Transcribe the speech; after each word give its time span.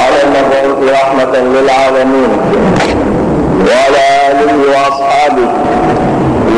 على 0.00 0.18
المبعوث 0.24 0.92
رحمة 0.92 1.38
للعالمين 1.38 2.30
وعلى 3.66 4.02
آله 4.30 4.54
وأصحابه 4.70 5.48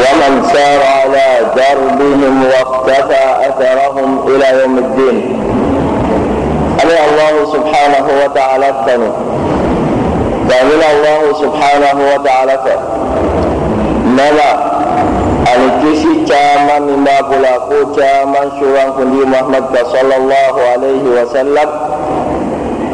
ومن 0.00 0.32
سار 0.52 0.80
على 1.00 1.26
دربهم 1.56 2.44
واقتفى 2.44 3.24
أثرهم 3.48 4.08
إلى 4.28 4.60
يوم 4.60 4.78
الدين. 4.78 5.16
أمي 6.82 6.92
الله 6.92 7.52
سبحانه 7.52 8.06
وتعالى 8.24 8.68
الثاني 8.68 9.10
فأمن 10.48 10.82
الله 10.92 11.22
سبحانه 11.40 11.98
وتعالى. 12.14 12.58
نما 14.06 14.79
ani 15.50 15.66
kisi 15.82 16.12
caman 16.30 16.82
min 16.86 17.00
b'a 17.04 17.18
bolo 17.28 17.52
ko 17.68 17.78
caman 17.98 18.46
suran 18.58 18.88
kundi 18.96 19.22
Muhammad 19.26 19.64
ka 19.74 19.82
sallallahu 19.90 20.58
alaihi 20.74 21.08
wasallam 21.18 21.68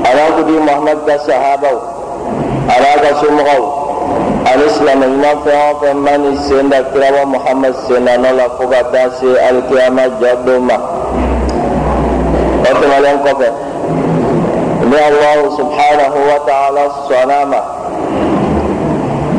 ana 0.09 0.25
kundi 0.41 0.57
Muhammad 0.65 0.99
ka 1.07 1.17
sahabaw 1.29 1.77
ana 2.75 2.91
ka 3.05 3.11
somɔgɔw 3.21 3.63
ani 4.51 4.67
silamɛ 4.75 5.07
ɲuman 5.13 5.37
fɛn 5.45 5.59
o 5.69 5.73
fɛn 5.81 5.97
ma 6.05 6.15
ni 6.17 6.31
sen 6.49 6.69
da 6.71 6.81
kirawa 6.93 7.23
Muhammad 7.29 7.75
senna 7.87 8.17
la 8.33 8.49
fo 8.57 8.65
ka 8.69 8.81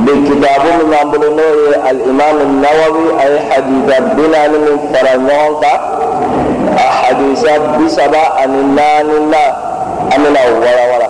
بكتاب 0.07 0.61
من 0.85 0.93
أمبلنوي 1.01 1.75
الإمام 1.91 2.35
النووي 2.41 3.21
أي 3.23 3.39
حديث 3.39 3.99
بنا 3.99 4.47
من 4.47 4.79
فرنيونك 4.93 5.63
أحاديث 6.77 7.45
بسبا 7.85 8.43
أن 8.43 8.53
النان 8.59 9.09
الله 9.09 9.47
أمنا 10.15 10.39
ولا 10.59 10.95
ولا. 10.95 11.09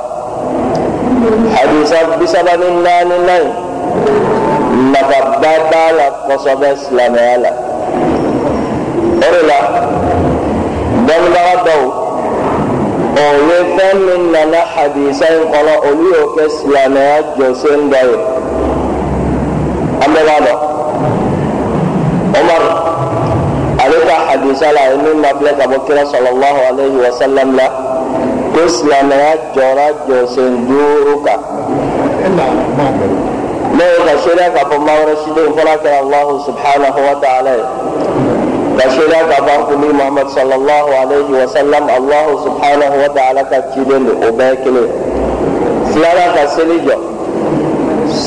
حديث 1.55 1.93
بسبا 2.21 2.53
أن 2.53 2.61
النان 2.63 3.11
الله 3.11 3.53
نفبدا 4.93 5.91
لقصب 5.97 6.63
إسلامي 6.63 7.37
لا 7.37 7.53
أرلا 9.23 9.59
دمنا 11.07 11.63
دو 11.65 12.07
yi 14.95 15.43
kɔnɔ 15.51 15.73
olu 15.89 16.05
y'o 16.13 16.23
kɛ 16.35 16.43
silamɛya 16.57 17.17
jɔsen 17.37 17.81
dɔ 17.91 17.99
ye 18.09 18.15
an 18.15 18.21
bɛɛ 18.21 18.36
b'a 20.27 20.37
dɔn 20.45 20.59
Umar 22.41 22.63
ale 23.83 23.97
ka 24.07 24.15
hadisa 24.29 24.71
la 24.73 24.95
min 25.03 25.17
ma 25.21 25.29
filɛ 25.39 25.53
ka 25.57 25.65
bɔ 25.67 25.77
kira 25.87 26.03
sallallahu 26.05 26.59
alayhi 26.69 26.97
wa 26.97 27.11
sallam 27.19 27.55
la 27.55 27.67
ko 28.53 28.61
silamɛya 28.67 29.31
jɔra 29.55 29.87
jɔsen 30.07 30.65
duuru 30.67 31.23
kan 31.25 31.39
ne 33.77 33.83
ye 33.85 33.99
ka 34.07 34.13
seereya 34.23 34.49
k'a 34.55 34.63
fɔ 34.69 34.77
maa 34.85 34.97
wɛrɛ 35.01 35.15
si 35.23 35.29
den 35.35 35.53
fɔlɔ 35.53 35.73
kɛra 35.83 35.97
Allahu 36.03 36.33
subhanahu 36.47 36.99
wa 37.07 37.15
ta'ala 37.21 37.51
ye 37.57 37.65
ka 38.77 38.85
seereya 38.89 39.23
k'a 39.29 39.39
fɔ 39.45 39.51
an 39.55 39.61
kuntigi 39.69 39.93
Muhammad 39.93 40.27
sallallahu 40.27 40.89
alayhi 41.01 41.31
wa 41.31 41.47
sallam 41.55 41.83
Allahu 41.97 42.31
subhanahu 42.45 42.95
wa 43.01 43.09
ta'ala 43.13 43.41
ka 43.45 43.57
ciden 43.73 44.05
don 44.09 44.17
o 44.23 44.29
bɛɛ 44.33 44.49
ye 44.51 44.57
kelen 44.63 44.87
filanan 45.93 46.29
ka 46.35 46.43
seli 46.55 46.79
jɔ 46.81 47.16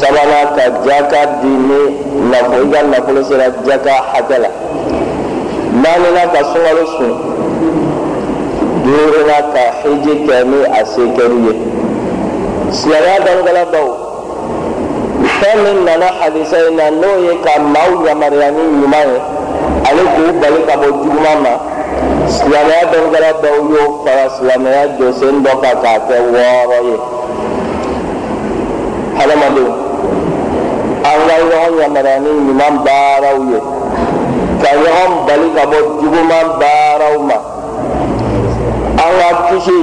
sabanan 0.00 0.56
ka 0.56 0.64
jaka 0.88 1.20
di 1.44 1.52
ni 1.68 1.80
nafolo 2.32 2.64
i 2.64 2.70
ka 2.72 2.80
nafolo 2.88 3.20
sera 3.28 3.46
jaka 3.68 3.92
hakɛ 4.12 4.36
la 4.40 4.50
naaninan 5.82 6.28
ka 6.32 6.40
sunkalo 6.50 6.84
sun 6.96 7.12
duurunan 8.84 9.44
ka 9.54 9.64
hiji 9.84 10.14
kɛ 10.26 10.36
ni 10.50 10.58
a 10.72 10.80
se 10.92 11.02
kɛli 11.16 11.38
ye 11.46 11.52
silamɛya 12.72 13.18
dɔnkɛla 13.26 13.64
baw 13.72 13.88
fɛn 15.38 15.56
min 15.64 15.84
nana 15.84 16.08
hadisa 16.20 16.56
in 16.68 16.76
na 16.76 16.90
n'o 16.90 17.10
ye 17.24 17.32
ka 17.44 17.60
maaw 17.60 17.92
yamaruya 18.06 18.50
ni 18.56 18.62
ɲuman 18.80 19.06
ye 19.12 19.20
ani 19.88 20.02
k'u 20.16 20.32
bali 20.40 20.60
ka 20.68 20.74
bɔ 20.80 20.88
juguman 20.96 21.38
ma 21.44 21.52
silamɛya 22.26 22.84
dɔnkɛla 22.92 23.30
baw 23.42 23.56
y'o 23.72 23.84
fara 24.04 24.24
silamɛya 24.38 24.82
jɔsen 24.98 25.44
dɔ 25.44 25.52
kan 25.62 25.76
k'a 25.82 25.98
kɛ 26.08 26.16
wɔɔrɔ 26.32 26.78
ye 26.88 26.96
hadamadenw 29.18 29.79
an 31.30 31.48
ka 31.50 31.56
ɲɔgɔn 31.56 31.80
yamaruya 31.80 32.18
ni 32.20 32.30
ɲuman 32.46 32.74
baaraw 32.84 33.38
ye 33.50 33.58
ka 34.62 34.70
ɲɔgɔn 34.82 35.12
bali 35.26 35.48
ka 35.56 35.62
bɔ 35.70 35.78
juguman 36.00 36.48
baaraw 36.60 37.16
ma. 37.28 37.36
An 39.04 39.12
ka 39.20 39.28
kisi 39.48 39.80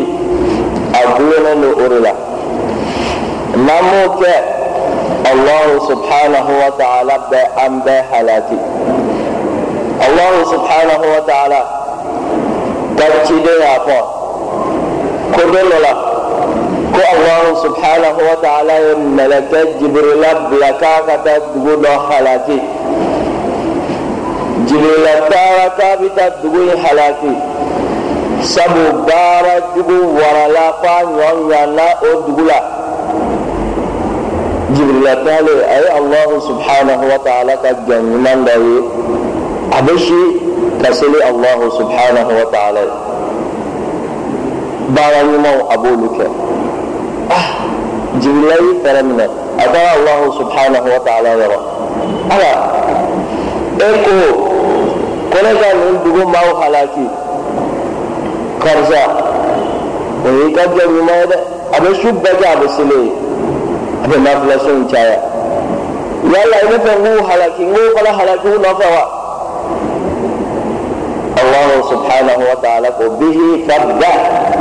a 0.93 0.99
gulonnen 1.15 1.61
don 1.61 1.73
o 1.83 1.87
de 1.89 1.99
la 1.99 2.11
n'an 3.65 3.81
m'o 3.89 4.03
kɛ 4.19 4.33
allahu 5.31 5.73
subhanahu 5.89 6.51
wa 6.61 6.69
ta'ala 6.79 7.15
bɛ 7.31 7.39
an 7.65 7.81
bɛɛ 7.85 8.01
halaki 8.11 8.57
allahu 10.05 10.45
subhanahu 10.53 11.05
wa 11.13 11.21
ta'ala. 11.29 11.59
Ka 12.97 13.05
ciden 13.25 13.59
y'a 13.61 13.79
fɔ 13.87 13.97
ko 15.35 15.41
don 15.53 15.69
dɔ 15.71 15.79
la 15.81 16.16
ko 16.93 17.01
allahu 17.13 17.49
subhanahu 17.65 18.19
wa 18.29 18.35
ta'ala 18.43 18.73
ye 18.85 18.93
mɛlɛkɛ 18.95 19.59
jibirila 19.79 20.31
bila 20.49 20.69
k'a 20.81 20.95
ka 21.07 21.15
taa 21.25 21.39
dugu 21.53 21.73
dɔ 21.83 21.91
halaki 22.09 22.59
jibirila 24.67 25.13
taara 25.31 25.65
k'a 25.77 25.89
bɛ 26.01 26.07
taa 26.17 26.29
dugu 26.41 26.59
in 26.71 26.77
halaki 26.85 27.33
sabu 28.41 28.83
baara 29.07 29.55
jugu 29.75 29.97
warala 30.19 30.65
f'a 30.81 30.95
ɲɔ 31.15 31.29
ɲana 31.49 31.87
o 32.07 32.09
dugu 32.27 32.43
la 32.47 32.59
jibirila 34.73 35.13
taale 35.25 35.53
a 35.67 35.75
ye 35.83 35.89
allahu 35.99 36.35
subhanahu 36.49 37.03
wa 37.11 37.19
ta'ala 37.27 37.53
ka 37.61 37.69
jɔn 37.87 38.03
ɲuman 38.11 38.39
dɔ 38.47 38.55
ye 38.67 38.77
a 39.75 39.81
bɛ 39.81 39.93
si 39.99 40.19
ka 40.83 40.89
seli 40.93 41.19
allahu 41.21 41.71
subhanahu 41.79 42.31
wa 42.39 42.45
ta'ala 42.51 42.79
ye 42.79 42.93
baara 44.95 45.19
ɲumanw 45.23 45.59
a 45.73 45.75
b'olu 45.77 46.07
kɛ 46.17 46.46
e 60.25 60.27
o 60.27 60.29
y'i 60.29 60.53
ka 60.53 60.61
jɔ 60.75 60.85
ɲuman 60.87 61.19
ye 61.19 61.25
dɛ 61.31 61.37
a 61.73 61.79
bɛ 61.81 61.89
su 62.01 62.07
bɛɛ 62.11 62.35
kɛ 62.39 62.45
a 62.53 62.55
bɛ 62.59 62.67
sele 62.75 62.95
ye 63.05 63.11
a 64.03 64.07
bɛ 64.07 64.15
nafilaso 64.23 64.69
in 64.69 64.87
caya 64.89 65.17
yala 66.33 66.55
i 66.63 66.67
bɛ 66.71 66.77
fɛ 66.85 66.91
n 66.95 67.03
k'u 67.03 67.23
halaki 67.29 67.63
n 67.63 67.73
k'u 67.73 67.95
fana 67.95 68.11
halaki 68.17 68.47
u 68.47 68.59
nɔfɛ 68.59 68.87
wa 68.95 69.03
الله 71.37 71.69
سبحانه 71.91 72.37
وتعالى 72.51 72.89
به 73.19 73.39
فبه 73.67 74.56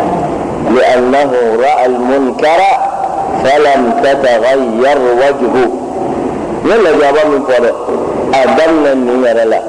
لأنه 0.74 1.32
رأى 1.62 1.86
المنكر 1.86 2.60
فلم 3.44 4.00
تتغير 4.02 4.98
وجهه. 4.98 5.70
يلا 6.64 6.90
جابا 6.98 7.24
من 7.28 7.42
فره 7.48 7.74
أدمنا 8.34 8.92
النير 8.92 9.44
لا. 9.44 9.62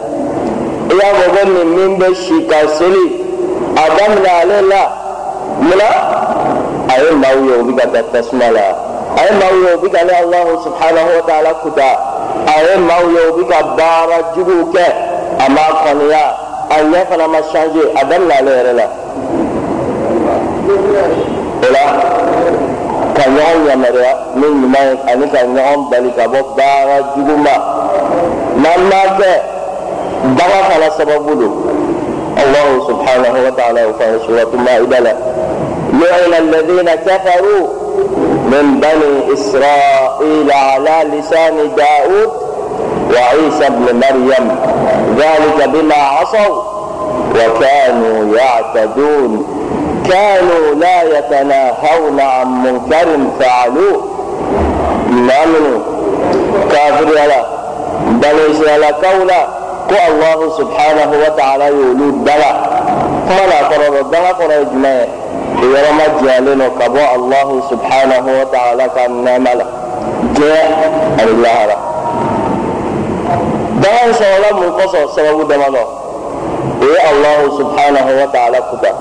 يا 0.92 1.10
مغن 1.14 1.66
من 1.68 1.98
بشيكا 1.98 2.68
سلي 2.68 3.10
أدمنا 3.78 4.30
عليه 4.30 4.62
لا. 4.62 4.90
ملا؟ 5.62 5.92
أي 6.96 7.12
ما 7.12 7.28
يوبك 7.28 7.82
تتسمى 8.14 8.46
لا. 8.50 8.70
أي 9.20 9.32
ما 9.40 9.70
يوبك 9.70 9.96
على 10.00 10.20
الله 10.24 10.62
سبحانه 10.66 11.06
وتعالى 11.18 11.50
كتا. 11.66 11.92
أي 12.58 12.78
ما 12.78 12.94
يوبك 12.98 13.66
بارا 13.78 14.18
جبوك 14.38 14.78
أما 15.48 15.62
قنيا 15.68 16.26
أن 16.80 16.94
يفنى 16.94 17.28
ما 17.28 17.42
شانجي 17.54 17.80
أدمنا 18.02 18.34
عليه 18.36 18.72
لا. 18.72 18.88
Ka 23.18 23.24
ɲɔgɔn 23.36 23.68
yamaruya 23.70 24.12
ni 24.36 24.48
ɲuman 24.48 24.86
ye 24.90 25.12
ani 25.12 25.26
ka 25.32 25.40
ɲɔgɔn 25.44 25.90
bali 25.92 26.12
ka 26.18 26.24
bɔ 26.28 26.40
baara 26.58 26.98
jugu 27.16 27.36
ma 27.46 27.56
n'an 28.62 28.80
m'a 28.90 29.02
kɛ 29.20 29.32
bagan 30.38 30.64
fana 30.70 30.90
sababu 30.98 31.36
don 31.40 31.54
allahu 32.38 32.74
subhanahu 32.90 33.38
wa 33.46 33.52
ta'ala 33.58 33.82
y'o 33.82 33.94
fɔ 34.00 34.04
an 34.04 34.14
ye 34.14 34.20
suratu 34.28 34.58
ma'ida 34.58 35.00
la 35.04 35.14
لعن 35.98 36.34
الذين 36.44 36.90
كفروا 36.96 37.68
من 38.52 38.80
بني 38.80 39.34
إسرائيل 39.34 40.52
على 40.52 41.10
لسان 41.18 41.56
داود 41.78 42.32
وعيسى 43.14 43.68
ابن 43.68 43.96
مريم 43.96 44.56
ذلك 45.18 45.70
بما 45.70 45.96
عصوا 45.96 46.64
وكانوا 47.36 48.36
يعتدون 48.38 49.57
كانوا 50.10 50.76
لا 50.76 51.04
يتناهون 51.04 52.20
عن 52.20 52.64
منكر 52.64 53.08
فعلوه. 53.40 54.02
ما 55.10 55.46
منه 55.46 55.82
كافر 56.72 57.08
يلا. 57.08 57.46
بل 58.08 58.52
يسأل 58.52 58.86
كولا. 59.02 59.48
كو 59.90 59.96
الله 60.12 60.58
سبحانه 60.58 61.12
وتعالى 61.26 61.68
يولود 61.68 62.24
دلا 62.24 62.54
فلا 63.30 63.68
قرر 63.68 64.02
دلا 64.02 64.32
قرر 64.32 64.62
إجماع. 64.62 65.06
يرمى 65.62 66.04
جالين 66.24 66.62
وكبوا 66.62 67.16
الله 67.16 67.62
سبحانه 67.70 68.42
وتعالى 68.42 68.90
كان 68.96 69.24
نعمل. 69.24 69.66
جاء 70.38 70.98
الله. 71.24 71.66
را 71.66 71.78
دلا 73.84 74.14
سوالا 74.14 74.54
منقصة 74.54 75.08
سببو 75.16 75.44
دمانو 75.44 75.78
إيه 76.82 77.12
الله 77.12 77.58
سبحانه 77.58 78.24
وتعالى 78.24 78.58
كتاب 78.58 78.96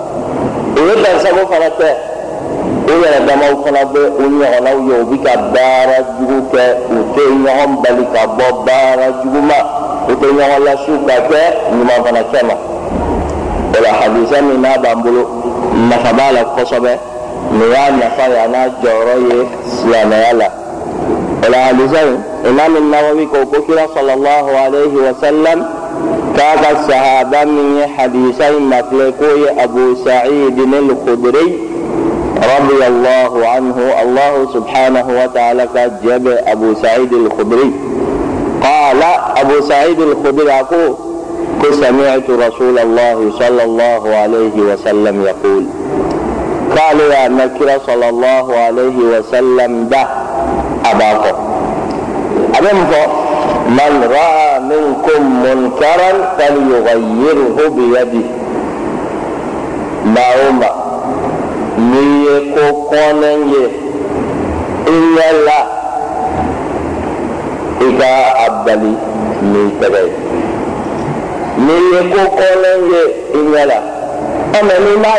o 0.76 0.80
ye 0.86 0.92
alahu 0.92 1.18
subhanahu 1.20 1.44
wa 1.44 1.50
ta'ala 1.50 1.70
kuta 1.70 1.90
o 1.90 1.90
ye 1.90 2.02
dansago 2.44 2.52
fana 2.86 2.86
tɛ 2.86 2.86
o 2.86 2.92
yɛrɛ 3.02 3.18
damaw 3.26 3.52
fana 3.64 3.82
bɛ 3.92 4.02
o 4.20 4.24
ɲɔgɔnnaw 4.38 4.78
ye 4.88 4.94
u 5.00 5.04
bɛ 5.10 5.16
ka 5.24 5.32
baara 5.54 5.96
jugu 6.18 6.38
kɛ 6.52 6.62
u 6.90 6.98
tɛ 7.14 7.22
ɲɔgɔn 7.44 7.70
bali 7.82 8.04
ka 8.14 8.22
bɔ 8.36 8.46
baara 8.66 9.06
jugu 9.22 9.40
ma 9.50 9.58
u 10.08 10.12
tɛ 10.20 10.26
ɲɔgɔn 10.36 10.60
lasiw 10.66 10.98
ka 11.06 11.16
kɛ 11.30 11.40
ɲuman 11.72 11.98
fana 12.04 12.22
kɛ 12.32 12.40
ma 12.46 12.54
o 13.76 13.78
la 13.82 13.90
hadisa 14.00 14.40
min 14.42 14.60
n'a 14.62 14.78
b'an 14.78 15.02
bolo. 15.02 15.46
Nafa 15.76 16.12
b'a 16.16 16.32
la 16.32 16.42
kosɛbɛ 16.56 16.92
nin 17.52 17.68
y'a 17.70 17.90
nafa 17.90 18.28
ye 18.28 18.36
a 18.44 18.48
n'a 18.48 18.68
jɔyɔrɔ 18.80 19.14
ye 19.28 19.48
silamɛya 19.68 20.32
la 20.32 20.48
o 21.44 21.50
la 21.50 21.58
hadisa 21.66 22.00
in 22.06 22.48
imam 22.48 22.90
nawawi 22.90 23.26
ko 23.28 23.44
ko 23.46 23.60
kira 23.62 23.86
sallallahu 23.94 24.50
alaihi 24.56 24.96
wa 24.96 25.12
sallam 25.20 25.66
hadisa 27.96 28.46
in 28.56 28.70
nafilɛ 28.70 29.12
k'o 29.18 29.30
ye 29.42 29.48
abu 29.62 29.96
sa'id 30.04 30.58
al-khudri 30.58 31.48
رضي 32.36 32.86
الله 32.86 33.32
عنه. 33.48 33.76
الله 34.02 34.34
سبحانه 34.54 35.06
وتعالى 35.08 35.64
جاب 36.04 36.26
أبو 36.46 36.74
سعيد 36.82 37.12
الخدري. 37.12 37.70
قال 38.62 39.00
أبو 39.36 39.56
سعيد 39.68 40.00
الخدري 40.00 40.50
أقول 40.52 40.94
سمعت 41.80 42.30
رسول 42.30 42.78
الله 42.78 43.32
صلى 43.38 43.62
الله 43.64 44.02
عليه 44.16 44.56
وسلم 44.56 45.22
يقول 45.24 45.64
قالوا 46.78 47.14
يا 47.14 47.28
نكرة 47.28 47.80
صلى 47.86 48.08
الله 48.08 48.56
عليه 48.56 48.96
وسلم 48.96 49.88
ده 49.88 50.06
أباكم 50.84 51.36
أبنكم 52.54 53.06
من 53.68 53.92
رأى 54.10 54.45
منكم 54.68 55.42
منكرا 55.42 56.12
فليغيره 56.38 57.68
بيده 57.68 58.26
ما 60.04 60.26
أمر 60.48 60.86
n'i 61.90 62.04
ye 62.24 62.36
ko 62.54 62.64
kɔnɛn 62.90 63.40
ye 63.52 63.62
i 64.92 64.96
ɲɛ 65.14 65.28
la 65.46 65.58
i 67.84 67.88
ka 67.98 68.08
a 68.44 68.46
bali 68.64 68.92
n'i 69.50 69.62
tɛgɛ 69.80 70.00
ye 70.06 70.12
n'i 71.64 71.76
ye 71.92 72.00
ko 72.12 72.22
kɔnɛn 72.38 72.80
ye 72.92 73.02
i 73.38 73.40
ɲɛ 73.52 73.62
la 73.70 73.78
ɔ 74.56 74.58
mɛ 74.66 74.74
n'i 74.84 74.92
m'a 75.02 75.12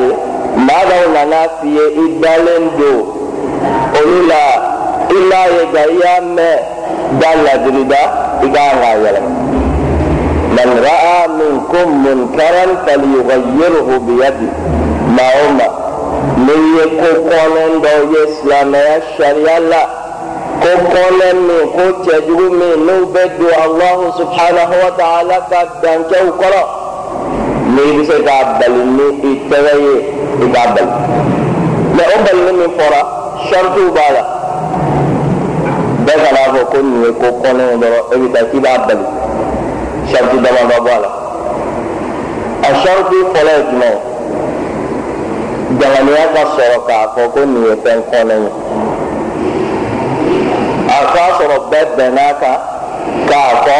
ye 0.00 0.27
i 0.58 0.64
maa 0.66 0.82
i 0.82 0.88
kan 0.90 0.90
ka 0.90 0.96
e 0.96 1.04
dɔw 1.04 1.04
nana 1.14 1.40
f'i 1.58 1.68
ye 1.76 1.84
i 2.02 2.04
dalen 2.22 2.64
don 2.78 3.00
olu 3.98 4.18
la 4.30 4.42
i 5.16 5.18
m'a 5.28 5.40
ye 5.54 5.62
nka 5.70 5.82
i 5.92 5.96
y'a 6.02 6.16
mɛn. 6.36 6.78
دل 7.12 7.44
دردا 7.64 8.04
إقامة 8.42 8.92
يلم 9.08 9.48
من 10.52 10.84
رأى 10.84 11.28
منكم 11.28 12.04
منكرا 12.04 12.66
فليغيره 12.86 13.98
بيده 13.98 14.52
ما 15.16 15.28
هما 15.40 15.68
من 16.36 16.78
يكو 16.78 17.30
قولن 17.30 17.80
دو 17.80 18.12
يسلام 18.22 18.74
يا 18.74 18.96
الشريعة 18.96 19.58
لا 19.58 19.86
ko 20.62 20.72
kɔnɛ 20.92 21.28
min 21.48 21.64
ko 21.76 21.84
cɛjugu 22.04 22.46
min 22.60 22.74
n'u 22.86 23.06
bɛ 23.14 23.22
don 23.38 23.52
alahu 23.64 24.04
subhanahu 24.18 24.74
wa 24.82 24.90
ta'ala 25.00 25.36
ka 25.50 25.60
dancɛw 25.82 26.26
kɔrɔ 26.40 26.62
n'i 27.74 27.84
bɛ 27.96 28.02
se 28.08 28.16
k'a 28.26 28.38
bali 28.58 28.82
ni 28.96 29.06
i 29.30 29.32
tɛgɛ 29.50 29.74
ye 29.84 29.94
i 30.44 30.46
k'a 30.52 30.64
bali 30.74 30.90
mɛ 31.96 32.02
o 32.14 32.16
balili 32.24 32.52
min 32.58 32.70
fɔra 32.78 33.00
saritiw 33.50 33.90
b'a 33.96 34.06
la 34.16 34.22
bɛɛ 36.06 36.16
kana 36.24 36.40
fɔ 36.54 36.60
ko 36.70 36.78
nin 36.82 37.02
ye 37.04 37.10
ko 37.20 37.26
kɔnɛ 37.42 37.62
ye 37.70 37.76
dɔrɔn 37.82 38.02
e 38.12 38.16
bɛ 38.20 38.26
taa 38.34 38.44
k'i 38.50 38.60
b'a 38.60 38.78
bali 38.86 39.04
sariti 40.10 40.36
dama 40.44 40.62
ma 40.70 40.78
bɔ 40.84 40.90
a 40.96 40.98
la 41.04 41.08
a 42.66 42.70
sariti 42.82 43.18
fɔlɔ 43.34 43.52
ye 43.56 43.62
jumɛn 43.70 43.94
ye 43.94 44.00
janganiya 45.78 46.24
ka 46.34 46.42
sɔrɔ 46.56 46.78
k'a 46.86 47.08
fɔ 47.14 47.22
ko 47.34 47.40
nin 47.44 47.62
ye 47.64 47.74
fɛn 47.84 48.00
kɔnɛ 48.10 48.34
ye 48.42 48.50
a 50.94 50.98
k'a 51.12 51.26
sɔrɔ 51.38 51.56
bɛɛ 51.70 51.84
bɛnn'a 51.96 52.26
kan 52.40 52.58
k'a 53.28 53.42
fɔ 53.64 53.76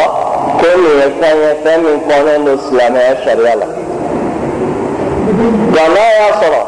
ko 0.59 0.67
nin 0.81 0.93
ye 0.99 1.07
fɛn 1.19 1.35
ye 1.43 1.51
fɛn 1.63 1.77
min 1.83 1.99
kɔnɛ 2.09 2.33
don 2.45 2.57
silamɛya 2.65 3.13
sariya 3.25 3.55
la 3.61 3.65
n'a 5.33 6.05
y'a 6.17 6.29
sɔrɔ 6.41 6.61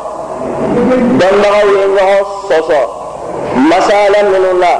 dɔnnibagaw 1.19 1.67
ye 1.75 1.85
ɲɔgɔn 1.95 2.23
sɔsɔ 2.47 2.81
masala 3.69 4.19
minnu 4.31 4.53
na 4.59 4.71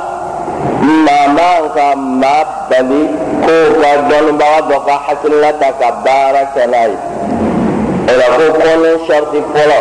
maa 1.06 1.28
man 1.36 1.70
ka 1.76 1.96
maa 1.96 2.44
bali 2.70 3.02
k'o 3.46 3.58
ka 3.82 3.90
dɔnnibaga 4.10 4.62
dɔ 4.70 4.78
ka 4.86 4.96
hakilila 5.08 5.52
ta 5.60 5.72
ka 5.80 5.92
baara 6.06 6.42
kɛ 6.54 6.64
n'a 6.72 6.82
ye 6.92 6.98
o 8.10 8.14
la 8.20 8.28
ko 8.38 8.44
kɔnɛ 8.62 8.90
sariti 9.08 9.40
fɔlɔ 9.54 9.80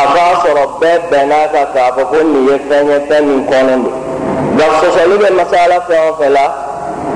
a 0.00 0.02
k'a 0.14 0.34
sɔrɔ 0.42 0.64
bɛɛ 0.80 0.98
bɛnn'a 1.10 1.52
kan 1.52 1.66
k'a 1.74 1.92
fɔ 1.96 2.02
ko 2.10 2.16
nin 2.22 2.46
ye 2.48 2.56
fɛn 2.68 2.86
ye 2.90 2.98
fɛn 3.08 3.22
min 3.26 3.46
kɔnɛ 3.50 3.74
don 3.84 3.94
nka 4.54 4.66
sɔsɔli 4.80 5.16
bɛ 5.22 5.28
masala 5.38 5.76
fɛn 5.88 6.00
o 6.08 6.12
fɛn 6.20 6.30
la 6.32 6.46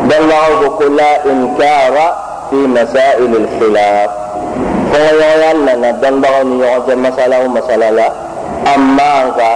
dɔnnibagaw 0.08 0.52
ko 0.60 0.68
ko 0.78 0.84
la 0.98 1.10
inkara 1.30 2.06
fi 2.50 2.56
masail 2.74 3.30
al-khilaf 3.40 4.25
kɔngɔɲɔgɔnya 4.96 5.52
nana 5.66 5.88
dɔnnibagaw 6.00 6.42
ni 6.48 6.54
ɲɔgɔn 6.62 6.82
cɛ 6.86 6.94
masala 7.04 7.36
o 7.44 7.48
masala 7.48 7.90
la 7.98 8.06
an 8.72 8.80
man 8.96 9.24
ka 9.36 9.48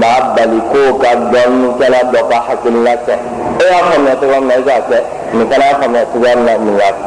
maa 0.00 0.20
bali 0.36 0.60
k'o 0.72 0.98
ka 1.02 1.10
dɔɔninkɛla 1.32 2.00
dɔ 2.12 2.20
ka 2.30 2.36
hakilina 2.48 2.94
kɛ 3.06 3.14
e 3.60 3.64
y'a 3.70 3.78
faamuya 3.88 4.16
cogoya 4.20 4.40
min 4.40 4.48
na 4.48 4.54
i 4.54 4.62
k'a 4.62 4.80
kɛ 4.90 4.98
nin 5.34 5.46
fana 5.50 5.64
y'a 5.70 5.78
faamuya 5.80 6.04
cogoya 6.12 6.36
min 6.36 6.44
na 6.46 6.56
nin 6.58 6.76
y'a 6.78 6.90
kɛ 6.92 7.04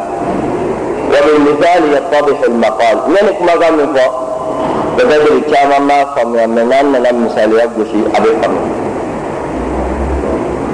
وبالمثال 1.06 1.81
يتضح 1.94 2.39
المقال 2.48 2.98
من 3.07 3.25
كما 3.39 3.51
قال 3.62 3.74
من 3.77 3.88
فوق 3.95 4.13
بقدر 4.98 5.39
كما 5.54 5.80
ما 5.80 6.06
فهم 6.16 6.50
من 6.50 6.74
أن 6.74 6.92
لم 6.95 7.25
مثال 7.25 7.54
يبدو 7.54 7.83
أبي 8.16 8.30
فهم 8.42 8.56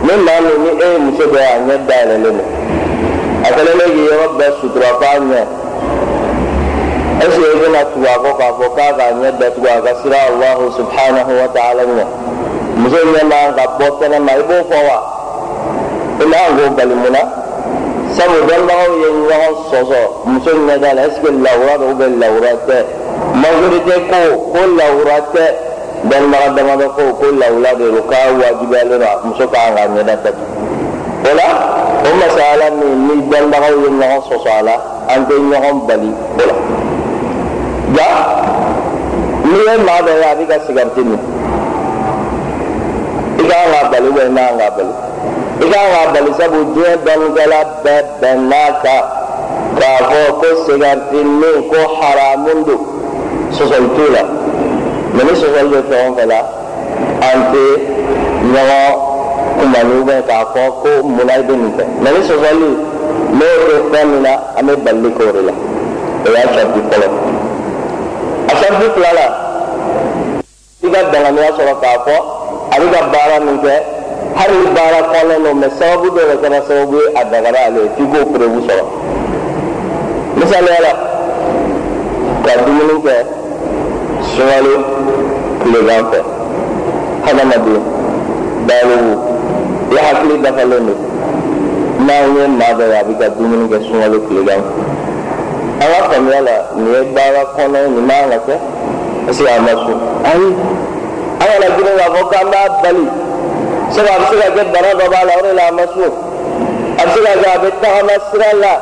من 0.03 0.17
ما 0.25 0.39
من 0.39 0.81
إيه 0.81 0.97
مسجد 0.97 1.35
أن 1.37 1.69
يدعي 1.69 2.17
لنا 2.17 2.43
أكلم 3.45 3.79
يجي 3.91 4.07
رب 4.25 4.41
فانيا 5.01 5.47
ɛsɛ 7.19 7.41
ebi 7.53 7.67
na 7.71 7.81
tugu 7.91 8.05
akɔ 8.15 8.29
k'a 8.39 8.47
fɔ 8.57 8.65
k'a 8.75 8.87
k'a 8.97 9.11
ɲɛ 9.19 9.31
datugu 9.39 9.67
a 9.67 9.81
ka 9.85 9.91
sira 10.01 10.17
alahu 10.29 10.71
subhanahu 10.77 11.31
wa 11.41 11.47
ta'ala 11.55 11.83
ɲɛ 11.83 12.05
muso 12.77 12.97
ɲɛ 12.97 13.23
man 13.29 13.53
ka 13.55 13.63
bɔ 13.77 13.87
kɛnɛ 13.99 14.17
ma 14.19 14.31
i 14.31 14.43
b'o 14.47 14.57
fɔ 14.69 14.77
wa 14.87 14.97
i 16.21 16.25
man 16.25 16.57
k'o 16.57 16.69
bali 16.77 16.95
mun 16.95 17.11
na 17.11 17.21
sabu 18.15 18.37
dɔnnibagaw 18.47 18.91
ye 19.01 19.09
ɲɔgɔn 19.27 19.53
sɔsɔ 19.71 20.01
muso 20.25 20.51
ɲɛ 20.51 20.79
da 20.79 20.93
la 20.93 21.01
ɛseke 21.07 21.29
lawura 21.43 21.77
don 21.79 21.89
ubiyɛn 21.93 22.19
lawura 22.21 22.51
tɛ 22.67 22.77
majorite 23.41 23.95
ko 24.09 24.19
ko 24.53 24.59
lawura 24.79 25.17
tɛ 25.33 25.43
dɔnnibaga 26.09 26.49
damadɔ 26.55 26.87
ko 26.95 27.03
ko 27.19 27.25
lawura 27.41 27.71
de 27.77 27.85
don 27.91 28.03
k'a 28.09 28.31
wajibiyalen 28.39 28.99
don 28.99 29.29
muso 29.29 29.47
ka 29.47 29.59
ɲɛ 29.75 30.03
da 30.05 30.15
datugu 30.15 30.45
o 31.21 31.31
la 31.37 31.47
o 32.01 32.09
masala 32.17 32.65
min 32.79 33.07
ni 33.07 33.13
dɔnnibagaw 33.29 33.73
ye 33.83 33.89
ɲɔgɔn 33.99 34.21
sɔsɔ 34.29 34.49
a 34.59 34.61
la 34.63 34.75
an 35.13 35.25
tɛ 35.27 35.35
ɲɔgɔn 35.37 35.87
bali 35.87 36.11
o 36.39 36.45
la. 36.47 36.80
Ja 38.01 38.09
n'i 39.45 39.59
ye 39.67 39.73
maa 39.85 40.01
dɔ 40.05 40.11
ye 40.21 40.25
a 40.31 40.35
bɛ 40.37 40.43
ka 40.51 40.57
sigariti 40.65 41.01
min 41.09 41.19
i 43.39 43.43
kan 43.49 43.65
k'a 43.71 43.89
bali 43.91 44.09
i 44.09 44.29
man 44.29 44.51
k'a 44.59 44.69
bali 44.77 44.93
i 45.63 45.65
kan 45.71 45.85
k'a 45.93 46.03
bali 46.13 46.31
sabu 46.39 46.59
diɲɛ 46.73 46.93
dɔnnikɛla 47.05 47.59
bɛɛ 47.83 48.01
bɛnn'a 48.21 48.63
kan 48.83 49.01
k'a 49.79 49.91
fɔ 50.09 50.19
ko 50.39 50.47
sigariti 50.65 51.19
min 51.39 51.57
ko 51.69 51.79
haramun 51.99 52.59
don 52.67 52.81
sɔsɔli 53.55 53.87
t'o 53.95 54.05
la 54.15 54.23
mɛ 55.15 55.21
ni 55.27 55.33
sɔsɔli 55.41 55.69
bɛ 55.73 55.79
fɛn 55.89 56.01
o 56.07 56.15
fɛn 56.17 56.27
la 56.31 56.39
an 57.29 57.39
tɛ 57.51 57.63
ɲɔgɔn 58.53 59.89
ubiyɛn 59.99 60.23
k'a 60.27 60.45
fɔ 60.53 60.61
ko 60.81 60.89
munna 61.07 61.33
i 61.39 61.43
bɛ 61.47 61.53
nin 61.61 61.71
kɛ 61.77 61.83
mɛ 62.03 62.09
ni 62.13 62.19
sɔsɔli 62.29 62.69
n'o 63.37 63.45
tɛ 63.67 63.75
fɛn 63.91 64.05
min 64.11 64.21
na 64.21 64.33
an 64.57 64.65
bɛ 64.67 64.73
balili 64.85 65.09
kɛ 65.17 65.23
o 65.29 65.31
de 65.35 65.41
la 65.47 65.53
o 66.25 66.27
y'a 66.31 66.47
sariti 66.53 66.81
fɔlɔ. 66.91 67.40
Sariti 68.61 68.87
fila 68.95 69.11
la 69.17 69.27
i 70.83 70.87
ka 70.93 71.01
danganiya 71.11 71.49
sɔrɔ 71.57 71.73
k'a 71.81 71.97
fɔ 72.05 72.15
a 72.71 72.75
bɛ 72.79 72.87
ka 72.93 72.99
baara 73.13 73.39
min 73.45 73.57
kɛ 73.63 73.73
hali 74.35 74.55
ni 74.63 74.67
baara 74.75 74.99
kɔnɔn 75.11 75.43
don 75.43 75.55
mɛ 75.61 75.67
sababu 75.79 76.07
dɔ 76.15 76.21
de 76.29 76.35
kɛra 76.41 76.59
sababu 76.67 76.95
ye 77.01 77.07
a 77.15 77.23
dagara 77.25 77.59
ale 77.65 77.79
ye 77.83 77.89
f'i 77.95 78.03
k'o 78.11 78.25
perewu 78.31 78.59
sɔrɔ 78.67 78.83
misaliya 80.37 80.79
la 80.85 80.93
ka 82.45 82.51
dumuni 82.65 82.95
kɛ 83.05 83.15
sunkalo 84.31 84.73
tilegan 85.63 86.03
fɛ 86.11 86.19
hadamaden 87.25 87.81
balo 88.67 88.97
ya 89.95 90.01
hakili 90.07 90.37
dafalen 90.43 90.85
don 90.85 90.99
n'an 92.05 92.35
ye 92.37 92.47
maa 92.47 92.73
dɔ 92.77 92.83
ye 92.91 92.95
a 92.99 93.03
bɛ 93.03 93.13
ka 93.19 93.29
dumuni 93.37 93.65
kɛ 93.69 93.77
sunkalo 93.87 94.17
tilegan 94.27 94.61
an 95.81 95.87
ka 95.93 96.09
faamuya 96.09 96.41
la 96.41 96.55
nin 96.75 96.93
ye 96.93 97.01
baara 97.15 97.41
kɔnɔ 97.55 97.77
ye 97.83 97.89
nin 97.89 98.05
man 98.05 98.29
ka 98.29 98.37
kɛ 98.47 98.55
est 99.29 99.33
ce 99.33 99.43
que 99.43 99.49
a 99.49 99.59
ma 99.61 99.71
sun 99.71 99.97
ayi 100.29 100.47
an 101.41 101.47
kana 101.49 101.67
girin 101.75 101.95
k'a 101.97 102.07
fɔ 102.13 102.21
k'an 102.31 102.45
b'a 102.53 102.61
bali 102.83 103.05
sabu 103.89 104.09
a 104.13 104.17
bɛ 104.21 104.25
se 104.29 104.35
ka 104.41 104.47
kɛ 104.55 104.61
bana 104.73 104.89
dɔ 104.99 105.05
b'a 105.13 105.25
la 105.27 105.33
o 105.37 105.41
de 105.41 105.53
la 105.57 105.63
a 105.67 105.71
ma 105.71 105.85
sun 105.93 106.11
a 106.99 107.03
bɛ 107.05 107.13
se 107.13 107.19
ka 107.25 107.33
kɛ 107.41 107.47
a 107.55 107.57
bɛ 107.63 107.69
tagama 107.81 108.15
sira 108.29 108.49
la 108.63 108.73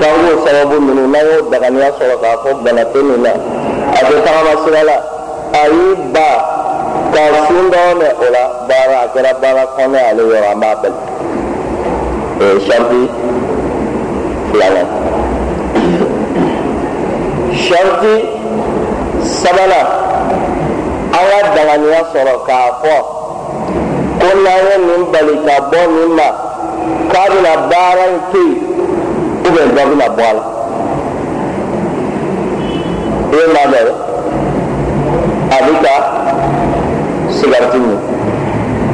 k'an 0.00 0.16
k'o 0.24 0.34
sababu 0.46 0.76
ninnu 0.80 1.04
n'an 1.12 1.24
y'o 1.28 1.42
daganiya 1.52 1.90
sɔrɔ 1.98 2.16
k'a 2.22 2.36
fɔ 2.42 2.50
bana 2.64 2.84
tɛ 2.92 2.98
nin 3.08 3.22
na 3.22 3.32
a 3.92 4.00
bɛ 4.08 4.14
tagama 4.24 4.52
sira 4.64 4.82
la 4.88 4.96
a 5.60 5.62
y'i 5.68 5.94
ba 6.14 6.28
k'a 7.12 7.24
sun 7.46 7.64
dɔrɔn 7.68 8.00
o 8.24 8.26
la 8.32 8.42
baara 8.68 8.96
a 9.04 9.06
kɛra 9.12 9.32
baara 9.42 9.64
kɔnɔ 9.76 9.96
ye 10.00 10.04
ale 10.10 10.22
yɔrɔ 10.32 10.48
an 10.52 10.60
b'a 10.60 10.74
bali 10.80 11.00
ye 12.40 12.60
sariti 12.66 13.02
filanan 14.50 15.11
sariti 17.68 18.14
sabanan 19.22 19.86
an 21.14 21.24
ka 21.30 21.38
danganiya 21.54 22.00
sɔrɔ 22.12 22.34
k'a 22.46 22.58
fɔ 22.82 22.94
ko 24.20 24.28
n'an 24.42 24.60
ye 24.68 24.76
nin 24.86 25.02
bali 25.12 25.34
ka 25.46 25.54
bɔ 25.70 25.80
nin 25.94 26.10
ma 26.18 26.28
k'a 27.10 27.22
bɛna 27.32 27.52
baara 27.70 28.04
in 28.12 28.18
to 28.32 28.40
yen 28.42 28.58
ubiyɛn 29.46 29.70
dɔ 29.76 29.82
bɛna 29.90 30.06
bɔ 30.16 30.22
a 30.30 30.32
la 30.38 30.42
i 33.32 33.36
ye 33.36 33.46
maa 33.54 33.66
dɔ 33.72 33.80
a 35.54 35.56
bɛ 35.66 35.72
ka 35.84 35.94
sigariti 37.36 37.78
min 37.86 37.98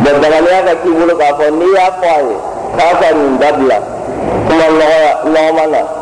bɔn 0.05 0.15
danganiya 0.23 0.61
ka 0.67 0.75
k'i 0.83 0.91
bolo 0.99 1.15
k'a 1.21 1.31
fɔ 1.39 1.45
n'i 1.59 1.67
y'a 1.77 1.87
fɔ 2.01 2.09
a 2.17 2.21
ye 2.29 2.37
k'a 2.77 2.91
ka 3.01 3.09
nin 3.17 3.39
dabila 3.41 3.79
kuma 4.49 4.65
nɔgɔya 4.79 5.13
nɔgɔma 5.35 5.65
na 5.73 5.98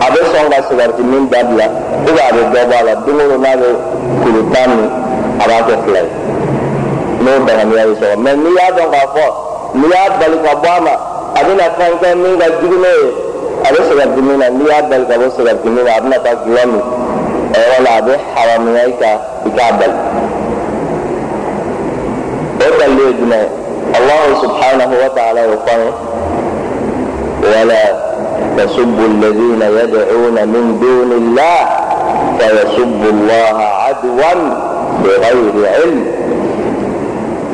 a 0.00 0.06
bɛ 0.12 0.20
sɔn 0.32 0.50
ka 0.52 0.58
sigariti 0.68 1.02
min 1.02 1.28
dabila 1.30 1.66
ubiyɛn 2.08 2.28
a 2.28 2.32
bɛ 2.36 2.42
dɔ 2.52 2.60
bɔ 2.70 2.74
a 2.80 2.82
la 2.84 2.94
don 3.06 3.20
o 3.20 3.28
don 3.30 3.40
n'a 3.40 3.56
bɛ 3.56 3.68
kuru 4.22 4.40
tan 4.52 4.70
min 4.76 4.90
a 5.40 5.44
b'a 5.48 5.58
kɛ 5.68 5.74
fila 5.84 6.00
ye 6.00 6.10
n'o 7.22 7.32
danganiya 7.46 7.84
y'i 7.88 7.94
sɔrɔ 8.00 8.16
mɛ 8.24 8.30
n'i 8.42 8.50
y'a 8.56 8.68
dɔn 8.76 8.88
k'a 8.92 9.06
fɔ 9.14 9.26
n'i 9.78 9.86
y'a 9.92 10.10
bali 10.20 10.36
ka 10.44 10.52
bɔ 10.62 10.68
a 10.76 10.80
ma 10.86 10.94
a 11.34 11.40
bɛna 11.46 11.64
fɛn 11.78 11.92
kɛ 12.02 12.08
min 12.22 12.38
ka 12.40 12.46
jugu 12.60 12.76
n'o 12.82 12.90
ye 13.00 13.08
a 13.64 13.68
bɛ 13.72 13.78
sigariti 13.88 14.20
min 14.26 14.38
na 14.38 14.48
n'i 14.50 14.64
y'a 14.68 14.82
bali 14.90 15.04
ka 15.06 15.14
bɔ 15.20 15.26
sigariti 15.36 15.68
min 15.74 15.84
na 15.84 15.90
a 15.96 16.00
bɛna 16.00 16.18
taa 16.24 16.34
gulɔ 16.44 16.62
min 16.66 16.80
o 17.54 17.56
yɔrɔ 17.56 17.78
la 17.86 17.90
a 17.96 18.02
bɛ 18.06 18.14
haramuya 18.34 18.82
i 18.86 18.92
kan 19.00 19.16
i 19.46 19.50
k'a 19.56 19.72
bali 19.78 19.96
o 22.60 22.66
dalili 22.78 23.02
ye 23.06 23.12
jumɛn 23.18 23.42
ye 23.44 23.48
alahu 23.96 24.30
subhanahu 24.44 24.94
wa 25.02 25.08
ta'ala 25.16 25.40
y'o 25.48 25.56
fɔ 25.64 25.72
an 25.72 25.80
ye 27.42 27.48
wala 27.52 27.80
tasubbu 28.56 29.02
alladhina 29.10 29.66
yad'una 29.78 30.42
min 30.46 30.64
duni 30.80 31.14
allah 31.22 31.58
fayasubbu 32.38 33.06
allaha 33.14 33.66
adwan 33.92 34.40
bighayri 35.02 35.62
ilm 35.84 35.98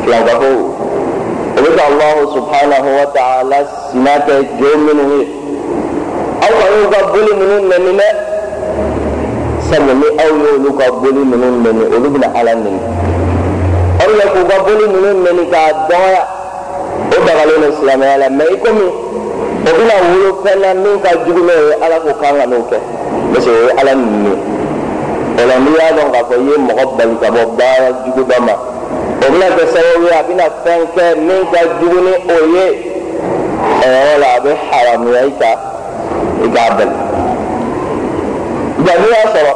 filankafo 0.05 0.51
o 1.57 1.59
bɛ 1.63 1.71
ka 1.77 1.83
alahu 1.91 2.21
subhanahu 2.37 2.89
wa 2.99 3.07
ta'ala 3.17 3.59
sina 3.91 4.15
kɛ 4.27 4.35
jo 4.59 4.71
minnu 4.85 5.05
ye 5.19 5.25
aw 6.47 6.53
ka 6.61 6.67
y'u 6.75 6.85
ka 6.93 7.01
boli 7.13 7.33
minnu 7.41 7.57
nɛni 7.71 7.93
dɛ 8.01 8.09
sabu 9.71 9.93
ni 10.01 10.09
aw 10.23 10.31
y'olu 10.43 10.71
ka 10.79 10.87
boli 11.01 11.23
ninnu 11.25 11.49
nɛni 11.65 11.85
olu 11.95 12.09
bɛna 19.65 19.71
o 19.71 19.73
bɛna 19.79 19.95
wolo 20.11 20.43
fɛn 20.45 20.61
na 20.61 20.75
min 20.75 21.01
ka 21.01 21.11
jugu 21.25 21.43
n'o 21.47 21.53
ye 21.53 21.75
ala 21.85 22.01
ko 22.01 22.13
kan 22.21 22.35
ka 22.39 22.47
n'o 22.47 22.59
kɛ 22.71 22.79
parce 23.33 23.45
que 23.45 23.51
o 23.51 23.63
ye 23.67 23.71
ala 23.81 23.93
nɛni 23.95 24.29
ye 24.29 24.35
o 25.39 25.47
la 25.47 25.57
n'i 25.59 25.71
y'a 25.79 25.93
dɔn 25.97 26.11
k'a 26.13 26.23
fɔ 26.29 26.35
i 26.35 26.45
ye 26.51 26.57
mɔgɔ 26.67 26.85
bali 26.97 27.15
ka 27.23 27.29
bɔ 27.31 27.43
baara 27.59 27.89
jugu 28.05 28.23
dɔ 28.31 28.41
ma 28.47 28.55
o 29.23 29.27
bɛna 29.33 29.47
kɛ 29.57 29.63
sababu 29.73 30.05
ye 30.07 30.13
a 30.19 30.23
bɛna 30.29 30.47
fɛn 30.65 30.81
kɛ 30.95 31.05
min 31.27 31.43
ka 31.53 31.61
jugu 31.81 31.99
ni 32.07 32.13
o 32.35 32.37
ye 32.55 32.67
o 33.83 33.87
yɔrɔ 33.87 34.15
la 34.19 34.29
a 34.37 34.41
bɛ 34.41 34.51
haramuya 34.71 35.21
i 35.27 35.33
kan 35.39 35.57
i 36.43 36.49
k'a 36.55 36.75
bali. 36.77 36.97
nka 38.81 38.93
n'i 38.99 39.09
y'a 39.15 39.25
sɔrɔ 39.35 39.53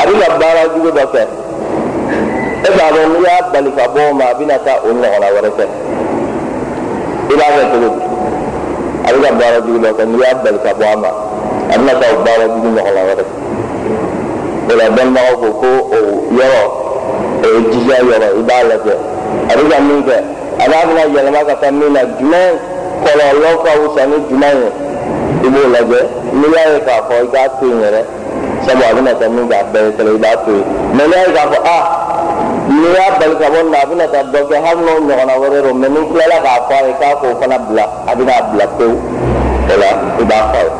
a 0.00 0.02
bɛ 0.06 0.12
ka 0.20 0.38
baara 0.40 0.62
jugu 0.74 0.90
dɔ 0.96 1.04
kɛ 1.12 1.22
e 2.66 2.70
b'a 2.76 2.86
dɔn 2.94 3.06
n'i 3.12 3.20
y'a 3.26 3.50
bali 3.52 3.70
ka 3.76 3.84
bɔ 3.94 4.00
o 4.10 4.14
ma 4.14 4.24
a 4.30 4.34
bɛna 4.34 4.56
taa 4.64 4.80
o 4.84 4.88
ɲɔgɔnna 4.88 5.28
wɛrɛ 5.36 5.50
kɛ 5.58 5.64
i 7.30 7.34
b'a 7.36 7.48
kɛ 7.56 7.62
cogo 7.72 7.88
di 7.94 8.19
a 9.06 9.12
bɛ 9.12 9.18
ka 9.24 9.30
baara 9.38 9.58
jugu 9.64 9.78
dɔ 9.84 9.90
kɛ 9.98 10.04
n'i 10.06 10.18
y'a 10.22 10.34
bali 10.42 10.58
ka 10.64 10.72
bɔ 10.80 10.84
a 10.92 10.96
ma 10.96 11.08
a 11.72 11.74
bɛna 11.78 11.92
taa 12.00 12.10
o 12.14 12.16
baara 12.24 12.44
jugu 12.54 12.68
ɲɔgɔnna 12.76 13.00
wɛrɛ 13.08 13.22
kɛ 13.28 13.34
o 14.70 14.72
la 14.76 14.84
dɔnnibagaw 14.96 15.34
ko 15.40 15.48
ko 15.60 15.68
o 15.96 15.98
yɔrɔ 16.38 16.62
o 17.44 17.46
ye 17.54 17.60
jija 17.72 17.96
yɔrɔ 18.10 18.28
i 18.38 18.42
b'a 18.48 18.58
lajɛ 18.70 18.94
a 19.50 19.52
bɛ 19.56 19.62
ka 19.70 19.80
min 19.80 20.02
kɛ 20.08 20.16
a 20.60 20.64
n'a 20.68 20.76
bɛna 20.86 21.02
yɛlɛma 21.14 21.46
ka 21.48 21.54
taa 21.60 21.70
min 21.70 21.92
na 21.92 22.00
jumɛn 22.18 22.52
kɔlɔlɔ 23.04 23.50
ka 23.64 23.70
wusa 23.80 24.06
ni 24.06 24.16
jumɛn 24.28 24.56
ye 24.62 24.68
i 25.40 25.48
b'o 25.48 25.62
lajɛ 25.74 26.00
n'i 26.32 26.46
y'a. 26.54 26.64
Ye 26.74 26.80
k'a 26.86 27.02
fɔ 27.08 27.14
i 27.24 27.26
k'a 27.32 27.48
to 27.58 27.66
yen 27.66 27.80
yɛrɛ 27.80 28.02
sabu 28.66 28.82
a 28.82 28.92
bɛna 28.94 29.12
taa 29.18 29.28
min 29.28 29.48
k'a 29.48 29.64
bɛɛ 29.72 29.86
ye 29.86 29.92
kɛlɛ 29.96 30.10
i 30.14 30.18
b'a 30.24 30.32
to 30.44 30.50
yen 30.52 30.64
mɛ 30.94 31.02
n'i 31.08 31.16
y'a 31.16 31.26
ye 31.26 31.32
k'a 31.34 31.44
fɔ 31.50 31.58
a 31.64 31.76
n'i 32.80 32.88
y'a 32.96 33.10
bali 33.20 33.34
ka 33.40 33.46
bɔ 33.52 33.58
nin 33.62 33.70
na 33.72 33.78
a 33.82 33.86
bɛna 33.88 34.06
taa 34.12 34.24
dɔ 34.32 34.40
kɛ 34.48 34.56
hali 34.64 34.80
n'o 34.84 34.92
ɲɔgɔnna 35.08 35.34
wɛrɛ 35.42 35.58
don 35.64 35.76
mɛ 35.80 35.88
n'i 35.94 36.00
tilala 36.10 36.36
k'a 36.44 36.60
fɔ 36.68 36.74
a 36.80 36.86
ye 36.88 36.92
k'a 37.00 37.10
k'o 37.20 37.28
fana 37.40 37.58
bila 37.66 37.84
a 38.08 38.12
bɛna 38.16 38.34
bila 38.50 38.64
pewu 38.76 38.96
o 39.72 39.74
la 39.80 39.88
i 40.20 40.24
b'a 40.30 40.38
fɔ 40.50 40.58
a 40.58 40.62
ye 40.64 40.72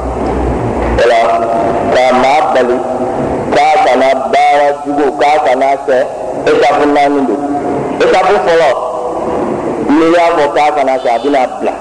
o 1.01 1.05
la 1.11 1.19
k'a 1.93 2.05
maa 2.23 2.41
bali 2.55 2.77
k'a 3.55 3.69
kana 3.85 4.09
baara 4.33 4.67
jugu 4.85 5.07
k'a 5.21 5.33
kana 5.47 5.67
kɛ 5.87 5.97
etapu 6.51 6.85
naani 6.95 7.21
don 7.29 7.41
etapu 8.05 8.35
fɔlɔ 8.47 8.71
n'i 9.95 10.07
y'a 10.15 10.27
fɔ 10.37 10.45
k'a 10.57 10.71
kana 10.77 10.93
kɛ 11.05 11.09
a 11.17 11.19
bɛna 11.25 11.41
bila 11.59 11.73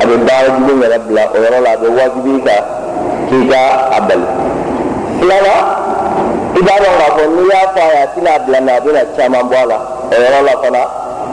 a 0.00 0.04
bɛ 0.08 0.14
baara 0.26 0.48
jugu 0.56 0.72
yɛrɛ 0.82 0.98
bila 1.06 1.22
o 1.34 1.36
yɔrɔ 1.44 1.58
la 1.66 1.70
a 1.72 1.76
bɛ 1.82 1.88
wajibi 1.98 2.32
i 2.38 2.40
kan 2.46 2.62
k'i 3.28 3.48
ka 3.50 3.60
a 3.96 4.00
bali 4.08 4.26
filanan 5.20 5.91
i 6.54 6.60
b'a 6.60 6.74
dɔn 6.82 6.94
k'a 7.00 7.08
fɔ 7.16 7.24
n'i 7.34 7.42
y'a 7.50 7.60
fɔ 7.74 7.80
a 7.80 7.88
ye 7.92 7.98
a 8.02 8.06
tɛna 8.12 8.32
bila 8.44 8.58
mɛ 8.60 8.72
a 8.76 8.80
bɛna 8.84 9.02
caman 9.16 9.42
bɔ 9.50 9.56
a 9.62 9.66
la 9.70 9.76
o 10.12 10.16
yɔrɔ 10.22 10.40
la 10.46 10.54
fana 10.62 10.82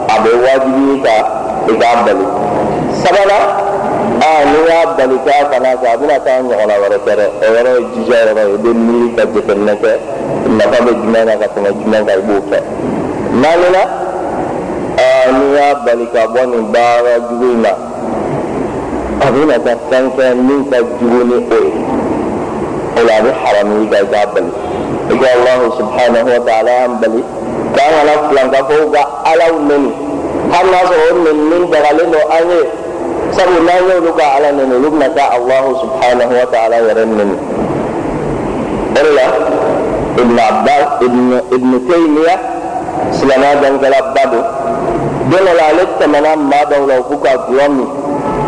a 0.08 0.14
bɛ 0.22 0.30
wajibi 0.44 0.82
i 0.86 1.14
i 1.68 1.72
k'a 1.80 1.94
bali 2.04 2.26
sabanan 3.02 3.42
aa 4.24 4.40
n'i 4.50 4.60
y'a 4.68 4.80
bali 4.96 5.16
k'a 5.26 5.50
kana 5.50 5.70
kɛ 5.82 5.86
a 5.92 5.96
bɛna 6.00 6.16
taa 6.24 6.40
ɲɔgɔnna 6.40 6.74
wɛrɛ 6.82 6.98
kɛ 7.04 7.12
dɛ 7.20 7.26
o 7.42 7.46
yɔrɔ 7.54 7.70
ye 7.76 7.82
jija 7.94 8.16
yɔrɔ 8.26 8.42
ye 8.48 8.54
i 8.54 8.58
bɛ 8.64 8.70
miiri 8.84 9.08
ka 9.16 9.22
jateminɛ 9.34 9.74
kɛ 9.82 9.90
nafa 10.58 10.78
bɛ 10.84 10.90
jumɛn 11.00 11.24
na 11.26 11.34
ka 11.40 11.46
tɛmɛ 11.54 11.70
jumɛn 11.80 12.02
kan 12.06 12.16
i 12.18 12.22
b'o 12.26 12.40
kɛ 12.50 12.58
naaninan 13.42 13.88
aa 15.04 15.30
n'i 15.36 15.46
y'a 15.56 15.74
bali 15.84 16.06
ka 16.14 16.22
bɔ 16.34 16.42
nin 16.50 16.72
baara 16.72 17.12
jugu 17.28 17.46
in 17.52 17.60
na 17.62 17.72
a 19.20 19.26
bɛna 19.32 19.56
taa 19.64 19.76
fɛn 19.90 20.04
kɛ 20.16 20.34
min 20.46 20.64
ka 20.70 20.78
jugu 20.96 21.20
ni 21.28 21.36
o 21.44 21.58
ye 21.60 21.72
o 22.96 23.00
la 23.04 23.12
a 23.18 23.22
bɛ 23.22 23.30
haramu 23.42 23.84
i 23.84 23.86
kan 23.92 24.04
i 24.04 24.08
k'a 24.08 24.26
bali 24.34 24.69
i 25.10 25.14
ka 25.18 25.28
alahu 25.36 25.64
subhanahu 25.78 26.28
wa 26.34 26.40
ta'ala 26.46 26.70
y'an 26.78 26.92
bali 27.02 27.22
k'an 27.74 27.90
kana 27.98 28.12
filankafɔw 28.28 28.82
ka 28.94 29.02
alaw 29.32 29.52
nɛni 29.68 29.90
hali 30.52 30.68
n'a 30.70 30.80
sɔrɔ 30.90 31.04
o 31.10 31.14
nɛnini 31.24 31.66
dagalen 31.72 32.10
don 32.12 32.24
an 32.36 32.44
ye 32.50 32.60
sabu 33.36 33.56
n'an 33.66 33.80
y'olu 33.88 34.10
ka 34.18 34.24
ala 34.36 34.48
nɛni 34.58 34.74
olu 34.78 34.88
bɛna 34.90 35.08
taa 35.16 35.28
alahu 35.36 35.68
subhanahu 35.82 36.32
wa 36.40 36.46
ta'ala 36.52 36.76
yɛrɛ 36.86 37.02
nɛni 37.06 37.36
o 38.90 39.00
de 39.04 39.10
la 39.18 39.26
ibn 40.22 40.36
abbas 40.38 40.84
ibn 41.06 41.26
ibn 41.56 41.70
taymiya 41.88 42.34
silamɛya 43.18 43.54
dɔnkɛla 43.62 44.00
ba 44.14 44.22
don 44.32 44.44
don 45.30 45.42
dɔ 45.46 45.52
la 45.58 45.64
ale 45.70 45.82
tɛmɛna 45.98 46.30
maa 46.50 46.64
dɔw 46.70 46.82
la 46.88 46.94
u 47.00 47.02
b'u 47.08 47.18
ka 47.22 47.30
gulɔ 47.48 47.66
min 47.68 47.88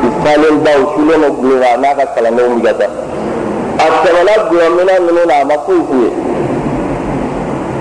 u 0.07 0.09
falen 0.25 0.57
ba 0.65 0.71
u 0.79 0.85
sulen 0.95 1.21
don 1.23 1.33
gulɔ 1.41 1.57
kan 1.63 1.75
a 1.75 1.79
n'a 1.83 1.95
ka 1.99 2.05
kalandenw 2.15 2.59
bɛ 2.59 2.71
ka 2.71 2.73
taa 2.79 2.91
a 3.83 3.87
tɛmɛna 4.05 4.35
gulɔ 4.51 4.67
minɛ 4.77 4.95
minnu 5.07 5.23
na 5.27 5.35
a 5.41 5.45
ma 5.45 5.55
foyi 5.67 5.81
f'u 5.89 5.97
ye 6.05 6.11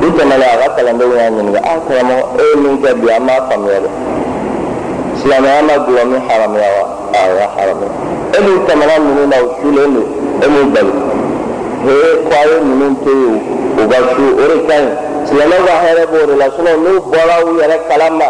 u 0.02 0.08
tɛmɛna 0.18 0.46
a 0.54 0.58
ka 0.62 0.68
kalandenw 0.76 1.14
y'a 1.16 1.30
ɲininka 1.30 1.60
a 1.62 1.74
karamɔgɔ 1.88 2.24
e 2.40 2.44
ye 2.50 2.56
min 2.62 2.76
kɛ 2.82 2.90
bi 3.02 3.08
an 3.16 3.24
m'a 3.24 3.36
faamuya 3.48 3.80
dɛ 3.86 3.90
silamɛya 5.22 5.62
ma 5.68 5.74
gulɔ 5.86 6.04
min 6.12 6.22
haramuya 6.28 6.70
wa 6.78 6.84
a 7.14 7.22
y'a 7.38 7.48
haramuya 7.56 7.92
e 8.34 8.38
min 8.46 8.58
tɛmɛna 8.68 8.96
ninnu 9.06 9.24
na 9.30 9.38
u 9.46 9.48
sulen 9.62 9.94
don 9.94 10.08
e 10.42 10.48
min 10.54 10.74
bali 10.74 10.94
he 11.86 11.94
ko 12.26 12.34
a 12.34 12.44
ye 12.50 12.58
ninnu 12.66 12.88
to 13.04 13.12
yen 13.22 13.36
u 13.78 13.88
ka 13.92 13.98
su 14.16 14.24
o 14.42 14.44
de 14.50 14.58
ka 14.68 14.76
ɲi 14.82 14.92
silamɛw 15.28 15.62
ka 15.68 15.74
hɛrɛ 15.84 16.04
b'o 16.12 16.26
de 16.30 16.36
la 16.42 16.48
n'u 16.84 16.92
bɔra 17.12 17.36
u 17.46 17.50
yɛrɛ 17.62 17.78
kalama 17.88 18.28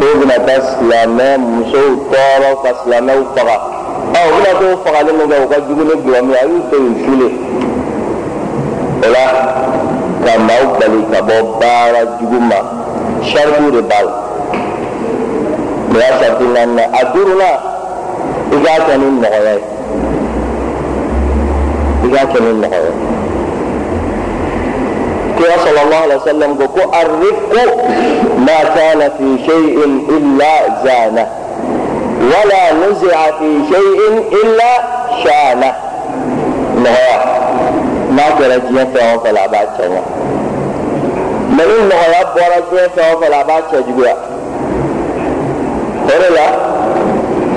dɔw 0.00 0.12
bɛna 0.20 0.36
taa 0.46 0.60
silamɛ 0.74 1.26
musow 1.38 1.88
tɔɔrɔ 2.10 2.50
ka 2.62 2.70
silamɛw 2.82 3.20
faga 3.36 3.56
ɔ 4.14 4.20
u 4.26 4.30
bɛna 4.34 4.50
t'o 4.58 4.66
fagali 4.84 5.12
min 5.18 5.26
kɛ 5.30 5.36
u 5.44 5.48
ka 5.48 5.56
jugu 5.66 5.82
ni 5.84 5.94
gulɔ 6.02 6.22
min 6.26 6.34
a 6.34 6.42
y'u 6.50 6.58
to 6.70 6.76
yen 6.76 6.94
sulen 7.04 7.34
o 9.04 9.08
la 9.14 9.77
ka 10.28 10.34
maaw 10.44 10.64
bali 10.78 11.00
ka 11.12 11.18
bɔ 11.28 11.36
baara 11.60 12.00
jugu 12.20 12.38
ma 12.50 12.58
saritiw 13.32 13.70
de 13.76 13.80
b'a 13.88 14.00
la 14.04 14.12
o 15.88 15.96
y'a 16.00 16.10
sariti 16.20 16.44
naaninan 16.54 16.88
a 16.92 17.00
duurunan 17.12 17.56
i 18.52 18.56
k'a 18.64 18.74
kɛ 18.86 18.94
ni 19.00 19.06
nɔgɔya 19.22 19.52
ye 19.56 19.62
i 22.04 22.08
k'a 22.12 22.22
kɛ 22.32 22.38
ni 22.44 22.50
nɔgɔya 22.60 22.80
ye 22.86 22.92
kira 25.36 25.56
sallallahu 25.64 26.04
alaihi 26.04 26.20
wasallam 26.20 26.50
ko 26.60 26.64
ko 26.76 26.82
arrifqu 27.00 27.62
ma 28.46 28.58
kana 28.76 29.06
fi 29.16 29.26
shay'in 29.48 29.92
illa 30.16 30.52
zana 30.84 31.24
wala 32.30 32.60
nuzi'a 32.80 33.24
fi 33.38 33.48
shay'in 33.72 34.14
illa 34.42 34.70
shana 35.24 35.68
nɔgɔya 36.84 37.37
n'a 38.18 38.34
kɛra 38.38 38.56
diɲɛ 38.66 38.82
fɛn 38.92 39.06
o 39.14 39.16
fɛn 39.22 39.32
la 39.34 39.42
a 39.44 39.48
b'a 39.52 39.60
cɛ 39.76 39.84
ɲa 39.94 40.02
mɛ 41.56 41.62
ni 41.70 41.76
nɔgɔya 41.90 42.20
bɔra 42.34 42.58
diɲɛ 42.68 42.86
fɛn 42.94 43.06
o 43.12 43.14
fɛn 43.20 43.30
la 43.30 43.38
a 43.42 43.44
b'a 43.48 43.56
cɛ 43.70 43.76
juguya 43.86 44.14
o 46.10 46.14
de 46.22 46.28
la 46.36 46.44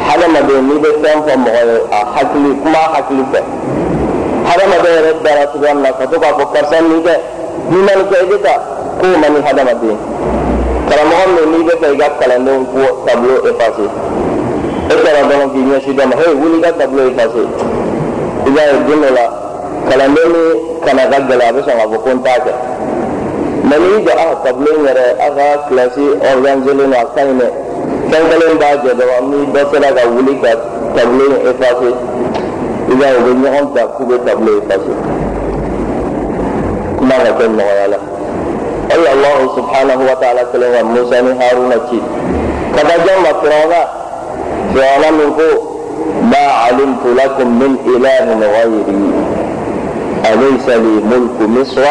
hadamaden 0.07 0.61
n'i 0.67 0.75
bɛ 0.83 0.89
fɛn 1.01 1.17
fɔ 1.25 1.33
mɔgɔ 1.45 1.61
ye 1.69 1.77
a 1.97 1.99
hakili 2.13 2.49
kuma 2.61 2.79
hakili 2.93 3.23
fɛ 3.33 3.39
hadamaden 4.49 4.91
yɛrɛ 4.97 5.11
dara 5.23 5.43
cogoya 5.51 5.73
min 5.73 5.83
na 5.83 5.91
ka 5.97 6.05
to 6.05 6.19
k'a 6.21 6.29
fɔ 6.37 6.43
karisa 6.53 6.77
nin 6.81 7.01
kɛ 7.05 7.13
n'i 7.71 7.79
ma 7.87 7.91
nin 7.97 8.05
kɛ 8.11 8.15
i 8.21 8.25
bɛ 8.29 8.37
taa 8.45 8.59
k'o 8.99 9.17
man 9.21 9.33
di 9.33 9.41
hadamaden 9.47 9.97
karamɔgɔ 10.89 11.25
min 11.35 11.45
n'i 11.51 11.63
bɛ 11.67 11.73
fɛ 11.81 11.87
i 11.93 11.97
ka 11.97 12.07
kalandenw 12.21 12.65
ko 12.69 12.81
tableau 13.07 13.37
effacé 13.49 13.85
e 14.91 14.93
kɛra 15.03 15.21
dɔrɔn 15.29 15.49
k'i 15.53 15.61
ɲɛsin 15.69 15.93
dɔ 15.97 16.03
ma 16.05 16.15
hey 16.21 16.33
wuli 16.37 16.57
i 16.59 16.61
ka 16.61 16.71
tableau 16.77 17.09
effacé 17.09 17.41
i 18.45 18.49
b'a 18.55 18.61
ye 18.69 18.77
don 18.87 19.01
dɔ 19.01 19.11
la 19.17 19.40
kalanden 19.91 20.33
kana 20.85 21.03
ka 21.11 21.17
gɛlɛ 21.27 21.43
a 21.49 21.51
bɛ 21.55 21.59
sɔn 21.67 21.75
k'a 21.79 21.87
fɔ 21.91 21.97
ko 22.03 22.09
n 22.15 22.19
t'a 22.23 22.33
kɛ 22.45 22.51
mɛ 23.67 23.75
n'i 23.83 23.97
jɔ 24.05 24.13
a 24.23 24.25
tableau 24.43 24.75
in 24.79 24.85
yɛrɛ 24.87 25.05
a 25.19 25.27
ka 25.35 25.45
kilasi 25.67 26.03
organisé 26.31 26.71
len 26.79 26.89
don 26.91 26.93
a 26.93 27.05
ka 27.15 27.21
ɲi 27.27 27.33
dɛ 27.41 27.47
fɛn 28.11 28.23
kelen 28.31 28.57
b'a 28.61 28.69
jɛ 28.83 28.91
dɔrɔn 28.99 29.23
ni 29.31 29.37
dɔ 29.53 29.61
sera 29.71 29.89
ka 29.97 30.03
wuli 30.13 30.33
ka 30.43 30.51
tableau 30.95 31.27
in 31.35 31.41
effacé 31.51 31.89
i 32.91 32.93
b'a 32.99 33.07
ye 33.11 33.17
u 33.19 33.23
bɛ 33.25 33.31
ɲɔgɔn 33.43 33.65
ta 33.75 33.81
k'u 33.95 34.03
bɛ 34.09 34.15
tableau 34.25 34.55
effacé 34.61 34.93
kuma 36.97 37.15
ka 37.25 37.31
kɛ 37.39 37.45
nɔgɔya 37.57 37.85
la 37.91 37.97
hali 38.91 39.07
alahu 39.15 39.43
subhanahu 39.57 40.03
wa 40.09 40.15
ta'ala 40.21 40.41
kɛlen 40.51 40.71
ka 40.77 40.83
musa 40.83 41.21
ni 41.21 41.31
haruna 41.41 41.77
ci 41.89 41.99
ka 42.75 42.81
taa 42.87 42.97
jɔn 43.05 43.19
ma 43.25 43.31
firawuna 43.41 43.81
firawuna 44.73 45.09
min 45.19 45.29
ko 45.35 45.47
ma 46.31 46.43
alimtu 46.67 47.09
lakum 47.19 47.49
min 47.59 47.73
ilahin 47.93 48.39
ghayri 48.39 49.30
أليس 50.25 50.67
لي 50.69 51.01
ملك 51.11 51.49
مصر؟ 51.49 51.81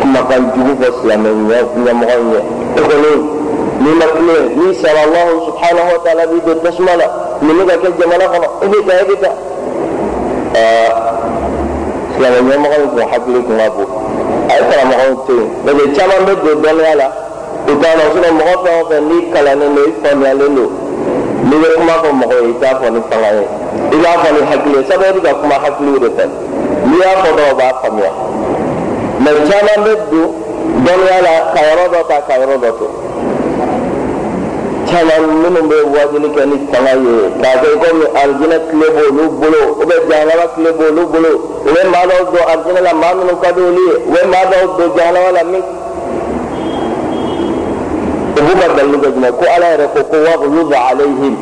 kumakan 0.02 0.42
la 0.46 0.54
jugu 0.56 0.74
fɔ 0.82 0.88
silamɛ 1.02 1.30
ɲɛmɔgɔ 1.84 2.16
ɲɛ 2.32 2.40
e 2.78 2.82
kɔni 2.88 3.12
n'i 3.82 3.92
ma 4.00 4.06
tile 4.14 4.38
n'i 4.56 4.74
sara 4.76 5.02
alahu 5.08 5.34
subhanahu 5.48 5.90
wa 5.94 6.00
ta'ala 6.06 6.24
b'i 6.28 6.40
don 6.46 6.60
tasuma 6.64 6.94
la 6.98 7.08
nin 7.42 7.58
bɛ 7.58 7.64
ka 7.66 7.76
kɛ 7.82 7.88
jamana 8.00 8.26
kɔnɔ 8.34 8.48
i 8.62 8.68
bɛ 8.72 8.78
taa 8.88 9.00
i 9.02 9.06
bɛ 9.10 9.16
taa 9.24 9.34
aa 10.60 10.90
silamɛ 12.14 12.40
ɲɛmɔgɔ 12.50 12.76
in 12.84 12.90
tun 12.94 13.08
hakili 13.12 13.40
tun 13.48 13.58
ka 13.58 13.70
bon 13.76 13.90
a 14.50 14.54
ye 14.54 14.64
karamɔgɔw 14.70 15.26
to 15.26 15.34
yen 15.34 15.50
parce 15.66 15.78
que 15.82 15.92
caman 15.98 16.22
bɛ 16.28 16.34
don 16.44 16.56
dɔnniya 16.62 16.96
la 17.02 17.08
u 17.68 17.74
t'a 17.82 17.90
dɔn 17.98 18.34
mɔgɔ 18.38 18.54
fɛn 18.64 18.74
o 18.78 18.84
fɛn 18.90 19.02
n'i 19.10 19.18
kalannen 19.34 19.76
don 19.76 19.86
i 19.90 19.94
faamuyalen 20.04 20.56
don 20.56 20.70
n'i 21.50 21.56
bɛ 21.58 21.68
kuma 21.78 21.94
fɔ 22.04 22.10
mɔgɔ 22.22 22.36
ye 22.46 22.50
i 22.50 22.56
t'a 22.62 22.70
fɔ 22.80 22.88
ni 22.94 23.00
fanga 23.10 23.30
ye 23.38 23.46
i 23.92 23.98
b'a 23.98 24.14
fɔ 24.22 24.28
ni 24.36 24.42
hakili 24.52 24.78
ye 24.78 24.84
sabu 24.90 25.04
e 25.04 25.12
bɛ 25.12 25.22
ka 25.26 25.34
kuma 25.42 25.56
hakiliw 25.66 26.00
de 26.00 26.10
fɛ 26.18 26.24
n'i 26.86 26.98
y'a 27.02 27.18
fɔ 27.24 27.30
dɔrɔn 27.34 27.52
o 27.52 27.56
b'a 27.56 27.74
faamuya 27.82 28.31
mɛ 29.24 29.32
caman 29.48 29.80
bɛ 29.86 29.94
don 30.12 30.28
dɔnniya 30.86 31.18
la 31.26 31.34
ka 31.54 31.60
yɔrɔ 31.68 31.86
dɔ 31.94 32.00
ta 32.10 32.18
ka 32.28 32.34
yɔrɔ 32.42 32.56
dɔ 32.64 32.70
to 32.80 32.88
caman 34.90 35.24
minnu 35.42 35.62
bɛ 35.70 35.78
wajuli 35.94 36.30
kɛ 36.36 36.44
ni 36.50 36.56
fanga 36.72 36.94
ye 37.04 37.14
k'a 37.42 37.52
kɛ 37.62 37.68
komi 37.82 38.06
alijinɛ 38.22 38.58
tile 38.70 38.88
b'olu 38.96 39.24
bolo 39.40 39.60
u 39.82 39.84
bɛ 39.90 39.96
jahanama 40.10 40.46
tile 40.56 40.72
b'olu 40.78 41.02
bolo 41.12 41.30
u 41.66 41.70
bɛ 41.76 41.82
maa 41.92 42.06
dɔw 42.10 42.22
don 42.34 42.44
alijinɛ 42.52 42.82
la 42.88 42.94
maa 42.94 43.14
minnu 43.14 43.34
ka 43.42 43.52
di 43.52 43.62
olu 43.62 43.82
ye 43.90 43.96
u 44.08 44.12
bɛ 44.14 44.22
maa 44.34 44.46
dɔw 44.52 44.64
don 44.78 44.90
jahanama 44.98 45.32
la 45.38 45.44
min 45.52 45.64
u 48.38 48.42
b'u 48.46 48.54
ka 48.60 48.68
dalilu 48.76 48.98
kɛ 49.04 49.10
jumɛn 49.14 49.34
ko 49.40 49.46
ala 49.56 49.66
yɛrɛ 49.74 49.86
ko 49.94 50.00
ko 50.10 50.18
wagluba 50.28 50.78
alayhim 50.90 51.36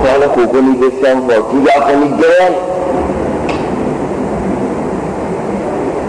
ko 0.00 0.04
ala 0.14 0.26
ko 0.34 0.40
ko 0.52 0.58
n'i 0.60 0.74
bɛ 0.82 0.88
fɛn 1.00 1.16
fɔ 1.28 1.34
k'i 1.48 1.58
k'a 1.66 1.80
fɔ 1.86 1.92
ni 2.00 2.06
gɛlɛya 2.18 2.48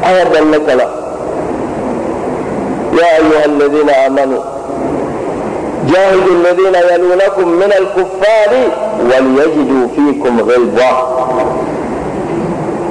أيضا 0.09 0.41
مثلا 0.41 0.87
يا 2.99 3.17
أيها 3.17 3.45
الذين 3.45 3.89
آمنوا 3.89 4.41
جاهدوا 5.89 6.33
الذين 6.33 6.75
يلونكم 6.93 7.47
من 7.47 7.73
الكفار 7.79 8.51
وليجدوا 9.05 9.87
فيكم 9.95 10.39
غلظة. 10.39 10.91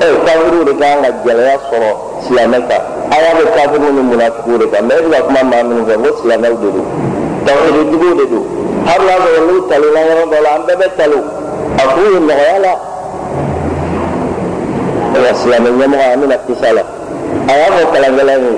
إيه 0.03 0.14
كافرون 0.27 0.79
كان 0.81 1.05
عجل 1.05 1.40
يصر 1.40 1.83
سلامك 2.29 2.70
إيه 3.12 3.44
كافرون 3.57 3.99
المنافقون 3.99 4.70
كان. 4.73 4.88
ما 5.31 5.42
ما 5.42 5.62
من 5.62 5.85
ذلك 5.88 6.14
سلامه 6.23 6.49
ودلو 6.49 6.85
توحيد 7.46 7.75
الدبو 7.75 8.12
دلو 8.12 8.44
هر 8.87 9.03
لازا 9.03 9.37
يلو 9.37 9.61
تلو 9.61 9.94
لا 9.94 10.01
يرد 10.01 10.29
ولا 10.29 10.49
عم 10.49 10.62
ببتلو 10.62 11.20
اخوه 11.79 12.18
اللي 12.18 12.35
غيالا 12.35 12.77
إيه 15.16 15.33
سلامه 15.33 15.68
يمغى 15.85 16.16
من 16.16 16.33
اتصاله 16.33 16.85
a 17.51 17.53
y'a 17.59 17.69
fɔ 17.77 17.83
kalankɛla 17.93 18.35
ye 18.45 18.53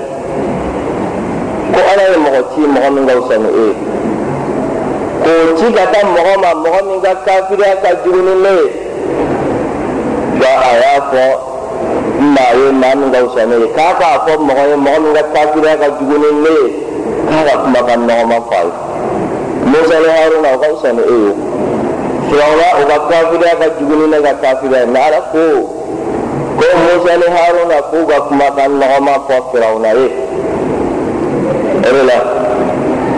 ko 1.73 1.79
ala 1.91 2.03
ye 2.11 2.17
mɔgɔ 2.25 2.41
ci 2.53 2.61
mɔgɔ 2.73 2.89
min 2.93 3.05
ka 3.07 3.13
fisa 3.21 3.37
ni 3.43 3.49
e 3.49 3.65
ye 3.65 3.73
k'o 5.23 5.57
ci 5.57 5.65
ka 5.73 5.83
taa 5.93 6.05
mɔgɔ 6.15 6.33
ma 6.43 6.49
mɔgɔ 6.63 6.79
min 6.87 7.01
ka 7.01 7.13
kafiriya 7.25 7.75
ka 7.81 7.89
jugu 8.03 8.21
ni 8.21 8.55
a 10.45 10.71
y'a 10.81 10.93
fɔ 11.09 11.23
maa 12.35 12.51
ye 12.59 12.71
maa 12.71 12.95
min 12.95 13.11
ka 13.11 13.19
fisa 13.25 13.45
ne 13.49 13.55
ye 13.61 13.67
k'a 13.75 13.93
k'a 13.99 14.19
fɔ 14.25 14.31
mɔgɔ 14.47 14.63
ye 14.69 14.75
mɔgɔ 14.85 14.97
min 15.03 15.13
ka 15.17 15.23
kafiriya 15.33 15.75
ka 15.81 15.87
jugu 15.97 16.15
ni 16.21 16.29
ye 16.45 16.57
k'a 17.29 17.39
ka 17.47 17.53
kumakan 17.63 17.99
nɔgɔma 18.07 18.37
fɔ 18.49 18.53
a 18.53 18.63
ye 18.65 18.71
musa 19.71 19.95
ni 20.03 20.09
haruna 20.17 20.47
o 20.53 20.57
ka 20.61 20.67
fisa 20.75 20.89
ni 20.93 21.01
e 21.01 21.17
ye 21.23 21.31
firawuna 22.29 22.67
o 22.77 22.83
ka 22.85 22.97
kafiriya 23.09 23.53
ka 23.57 23.67
jugu 23.79 23.93
ni 24.01 24.05
ne 24.13 24.17
ka 24.21 24.33
kafiriya 24.43 24.85
mɛ 24.85 24.99
ala 25.07 25.19
ko 25.31 25.82
ko 26.63 26.77
musa 26.79 27.13
ni 27.19 27.27
haruna 27.35 27.77
k'u 27.89 27.99
ka 28.09 28.17
kumakan 28.27 28.71
nɔgɔma 28.79 29.13
fɔ 29.27 29.35
firawuna 29.51 29.89
ye 29.99 30.07
o 31.87 31.89
de 31.95 32.01
la 32.09 32.17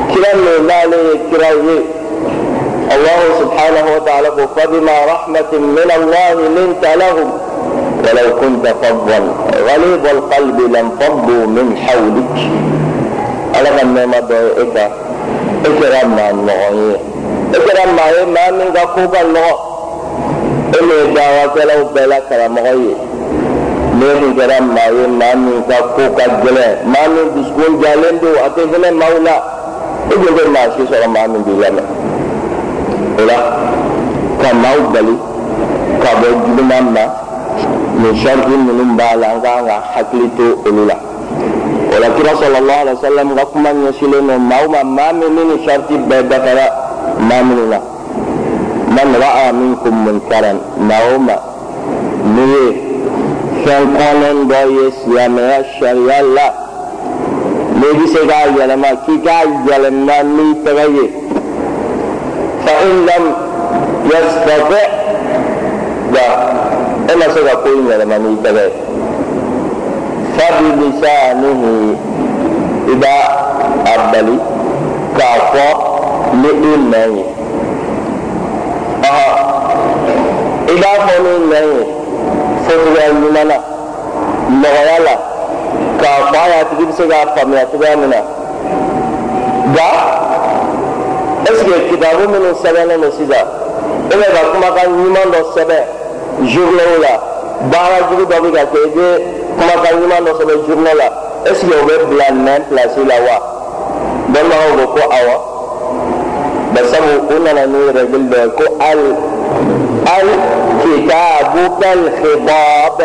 kira 0.10 0.30
min 0.44 0.66
n'ale 0.68 0.98
ye 1.08 1.14
kira 1.30 1.50
ye 1.68 1.78
الله 2.86 3.22
سبحانه 3.42 3.86
وتعالى 3.96 4.30
فبما 4.56 4.98
رحمة 5.14 5.52
من 5.78 5.90
الله 5.98 6.34
لنت 6.58 6.86
لهم 6.86 7.30
ولو 8.06 8.28
كنت 8.42 8.66
فظا 8.82 9.20
غليظ 9.68 10.06
القلب 10.08 10.60
لانفضوا 10.74 11.46
من 11.48 11.78
حولك 11.78 12.36
على 13.56 14.06
ما 14.06 14.20
دعيك 14.20 14.78
اكرم 15.66 16.10
مع 16.16 16.30
النغية 16.30 16.98
اكرم 17.56 17.90
مع 17.96 18.06
ما 18.36 18.52
من 18.52 18.68
قفوك 18.78 19.14
النغ 19.22 19.58
إني 20.82 21.14
دعوك 21.16 21.58
لو 21.58 21.86
بلا 21.86 22.20
كرمغية 24.00 24.14
لكن 24.14 24.36
كرم 24.36 24.68
مع 24.76 24.88
ما 25.20 25.36
من 25.36 25.62
قفوك 25.70 26.18
الجلال 26.22 26.78
ما 26.88 27.08
من 27.08 27.26
بسكون 27.36 27.80
جالندو 27.82 28.28
أتفنى 28.46 28.92
مولا 28.92 29.44
إذن 30.12 30.52
ما 30.54 30.62
شيء 30.78 31.08
ما 31.08 31.28
من 31.28 31.42
بلما 31.48 31.82
o 33.18 33.24
la 33.26 33.36
ka 34.42 34.50
maaw 34.62 34.80
bali 34.94 35.16
ka 36.04 36.10
bɔ 36.20 36.28
juguman 36.46 36.86
ma 36.96 37.04
nin 38.02 38.16
sharti 38.22 38.50
ninnu 38.52 38.96
b'a 38.98 39.16
la 39.16 39.28
an 39.34 39.42
kan 39.42 39.66
ka 39.66 39.76
hakili 39.96 40.30
to 40.38 40.46
olu 40.68 40.86
la 40.86 40.96
o 41.96 42.00
la 42.00 42.08
kira 42.16 42.34
sallallahu 42.42 42.82
alaihi 42.84 42.98
wa 43.00 43.04
sallam 43.08 43.36
ka 43.36 43.46
kuma 43.46 43.70
ɲɛsinnen 43.74 44.28
don 44.28 44.40
maaw 44.50 44.68
ma 44.68 44.84
maa 44.84 45.14
min 45.14 45.30
ni 45.36 45.44
nin 45.46 45.60
sharti 45.66 45.94
bɛɛ 46.10 46.28
dafara 46.30 46.66
maa 47.20 47.42
minnu 47.44 47.66
na 47.70 47.80
man 48.96 49.10
ra'a 49.22 49.52
minkum 49.54 49.96
munkaran 50.06 50.58
maa 50.80 51.16
o 51.16 51.20
maa 51.20 51.40
n'i 52.36 52.44
ye 52.52 52.85
fɛn 53.65 53.84
kɔnɔn 53.97 54.38
dɔ 54.49 54.60
ye 54.75 54.86
silamɛya 54.99 55.58
sariya 55.80 56.19
la 56.36 56.47
n'i 57.80 57.88
bɛ 57.97 58.06
se 58.13 58.19
k'a 58.30 58.41
yɛlɛma 58.58 58.89
k'i 59.06 59.15
k'a 59.25 59.38
yɛlɛma 59.67 60.15
n'i 60.36 60.45
tɛgɛ 60.63 60.86
ye 60.95 61.06
fa 62.63 62.73
in 62.88 62.97
lam 63.08 63.25
yastati 64.12 64.82
nka 66.12 66.25
e 67.10 67.13
ma 67.19 67.25
se 67.34 67.39
ka 67.47 67.54
ko 67.63 67.69
in 67.73 67.88
yɛlɛma 67.89 68.15
n'i 68.23 68.36
tɛgɛ 68.43 68.63
ye 68.69 68.73
fa 70.36 70.45
bi 70.58 70.67
lisanihi 70.80 71.73
i 72.91 72.95
b'a 73.01 73.17
a 73.91 73.95
bali 74.12 74.38
k'a 75.17 75.30
fɔ 75.51 75.67
ni 76.41 76.49
i 76.69 76.73
nɛn 76.91 77.12
ye 77.17 77.25
i 80.71 80.75
b'a 80.82 80.91
fɔ 81.06 82.05
fɔcogoya 82.67 83.10
ɲuman 83.21 83.47
na 83.47 83.58
nɔgɔya 84.62 84.97
la 85.06 85.15
k'a 85.99 86.12
fɔ 86.32 86.38
a 86.43 86.47
y'a 86.49 86.65
tigi 86.69 86.86
bɛ 86.86 86.93
se 86.97 87.04
k'a 87.08 87.28
faamuya 87.36 87.65
cogoya 87.71 87.95
min 87.97 88.10
na 88.10 88.19
nka 89.71 89.88
ɛseke 91.49 91.75
kitabu 91.89 92.23
minnu 92.32 92.49
sɛbɛnnen 92.63 93.01
don 93.01 93.12
sisan 93.17 93.45
e 94.12 94.15
bɛ 94.19 94.25
ka 94.36 94.41
kumakan 94.51 94.88
ɲuman 94.97 95.28
dɔ 95.34 95.39
sɛbɛn 95.56 95.84
journaux 96.51 96.97
la 97.04 97.13
baara 97.71 97.97
jugu 98.10 98.25
dɔ 98.32 98.38
bɛ 98.43 98.49
ka 98.56 98.63
kɛ 98.71 98.78
i 98.86 98.89
bɛ 98.95 99.06
kumakan 99.58 99.93
ɲuman 100.01 100.21
dɔ 100.25 100.32
sɛbɛn 100.39 100.58
journal 100.67 100.97
la 100.97 101.08
ɛseke 101.49 101.73
o 101.82 101.86
bɛ 101.88 101.93
bila 102.10 102.25
nɛn 102.45 102.62
pilasi 102.69 103.01
la 103.10 103.15
wa 103.28 103.38
dɔnnibagaw 104.34 104.71
ko 104.78 104.86
ko 104.93 105.01
awɔ 105.17 105.36
basabu 106.73 107.12
u 107.36 107.39
nana 107.43 107.65
ni 107.67 107.80
règle 107.97 108.25
dɔ 108.32 108.38
ye 108.43 108.49
ko 108.58 108.65
al 108.80 108.99
kitabu 110.06 111.63
kal 111.82 112.02
khidab 112.22 112.98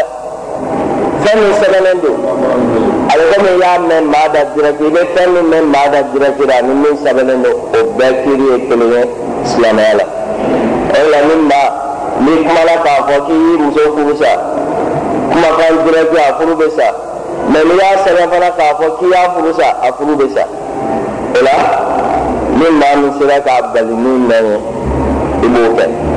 fɛn 1.25 1.39
min 1.43 1.53
sɛbɛnnen 1.61 1.99
don 2.03 2.17
a 3.11 3.15
bɛ 3.19 3.25
komi 3.33 3.49
i 3.49 3.59
y'a 3.61 3.79
mɛn 3.89 4.05
maa 4.13 4.29
da 4.33 4.45
direct 4.55 4.81
i 4.81 4.91
bɛ 4.95 5.01
fɛn 5.15 5.29
min 5.35 5.45
mɛn 5.53 5.65
maa 5.73 5.89
da 5.93 6.03
direct 6.13 6.41
la 6.49 6.61
ni 6.63 6.75
min 6.75 6.95
sɛbɛnnen 7.05 7.43
don 7.43 7.53
o 7.53 7.79
bɛɛ 7.99 8.13
kiiri 8.23 8.45
ye 8.51 8.59
kelen 8.69 8.91
ye 8.93 9.03
silamɛya 9.45 9.95
la 9.99 10.05
o 11.01 11.09
la 11.13 11.19
ni 11.29 11.35
maa 11.51 11.69
n'i 12.21 12.33
kumana 12.45 12.75
k'a 12.85 12.95
fɔ 13.09 13.17
k'i 13.27 13.35
y'i 13.45 13.57
muso 13.63 13.81
furu 13.95 14.15
sa 14.17 14.31
kumakan 15.33 15.75
direct 15.87 16.15
a 16.15 16.33
furu 16.39 16.55
bɛ 16.61 16.67
sa 16.77 16.87
mɛ 17.53 17.59
n'i 17.69 17.75
y'a 17.81 17.91
sɛbɛn 18.05 18.29
fana 18.33 18.51
k'a 18.59 18.75
fɔ 18.81 18.87
k'i 18.99 19.07
y'a 19.13 19.23
furu 19.35 19.53
sa 19.59 19.67
a 19.89 19.93
furu 19.93 20.17
bɛ 20.21 20.27
sa 20.35 20.45
o 21.37 21.41
la 21.47 21.55
ni 22.59 22.67
maa 22.81 22.95
min 23.01 23.13
sera 23.19 23.41
k'a 23.41 23.73
bali 23.75 23.95
ni 23.95 24.11
mɛn 24.29 24.45
ye 24.51 24.59
i 25.45 25.49
b'o 25.49 25.75
kɛ 25.79 26.10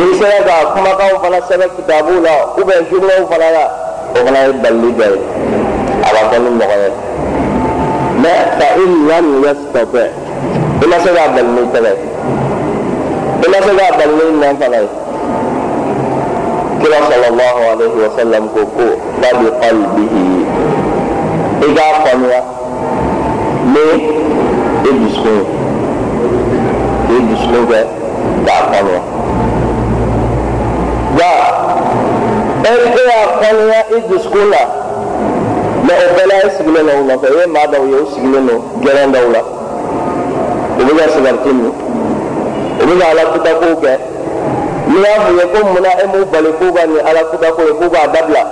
n'i 0.00 0.14
sera 0.18 0.38
ka 0.48 0.54
kumakanw 0.72 1.20
fana 1.22 1.38
sɛbɛn 1.48 1.70
kitabu 1.76 2.12
la 2.24 2.32
ou 2.56 2.64
bien 2.64 2.80
journaux 2.90 3.28
fana 3.30 3.48
la 3.56 3.64
o 4.16 4.18
fana 4.24 4.38
ye 4.46 4.52
balili 4.62 4.92
dɔ 4.98 5.06
ye 5.12 5.20
a 6.06 6.08
b'a 6.14 6.22
fɔ 6.30 6.36
ni 6.42 6.50
mɔgɔ 6.58 6.76
ye 6.82 6.90
mɛ 8.22 8.32
fa 8.58 8.66
in 8.82 8.92
lam 9.08 9.26
yastati. 9.44 10.04
I 10.82 10.86
ma 10.86 10.96
se 11.04 11.10
k'a 11.12 11.26
n'i 11.42 11.62
tɛgɛ 11.72 11.92
i 13.44 13.48
ma 13.52 13.58
se 13.66 13.72
k'a 13.76 14.06
n'i 14.08 14.56
fana 14.60 14.78
ye 14.80 14.88
kira 16.80 16.98
sallallahu 17.10 17.60
alaihi 17.72 17.96
wa 18.00 18.10
sallam 18.16 18.44
ko 18.54 18.60
ko 18.76 18.86
fa 19.20 19.28
bi 19.36 19.48
qalbihi 19.60 20.24
i 21.60 21.68
k'a 21.76 21.88
faamuya 22.04 22.40
ni 23.72 23.86
i 24.88 24.90
dusukun 25.00 25.40
k'i 27.06 27.18
dusukun 27.28 27.64
kɛ 27.68 27.80
k'a 28.46 28.56
faamuya 28.72 29.19
nka 31.14 31.32
e 32.64 32.70
e 32.70 33.02
y'a 33.08 33.20
faamuya 33.40 33.80
i 33.96 34.00
dusukun 34.08 34.48
na 34.50 34.60
mɛ 35.86 35.92
o 36.04 36.06
bɛɛ 36.16 36.26
la 36.30 36.36
e 36.46 36.50
sigilen 36.56 36.86
don 36.86 37.00
u 37.00 37.04
nɔfɛ 37.08 37.26
e 37.28 37.38
ye 37.40 37.46
maa 37.46 37.66
dɔw 37.72 37.84
ye 37.90 37.96
o 38.02 38.06
sigilen 38.12 38.46
don 38.46 38.60
gɛrɛn 38.82 39.12
dɔw 39.14 39.26
la 39.32 39.40
u 40.78 40.82
bɛ 40.86 40.92
ka 40.98 41.12
sigariti 41.14 41.52
min 41.52 41.72
u 42.80 42.84
bɛ 42.86 42.94
ka 43.00 43.06
ala 43.10 43.22
kutakow 43.32 43.74
kɛ 43.82 43.92
n'i 44.90 45.00
y'a 45.02 45.20
f'u 45.24 45.32
ye 45.38 45.44
ko 45.52 45.58
munna 45.72 45.90
e 46.02 46.06
m'u 46.06 46.24
bali 46.32 46.50
k'u 46.58 46.72
ka 46.74 46.82
nin 46.86 47.00
ala 47.06 47.20
kutako 47.30 47.62
ye 47.62 47.72
k'u 47.78 47.86
k'a 47.90 48.06
dabila 48.14 48.42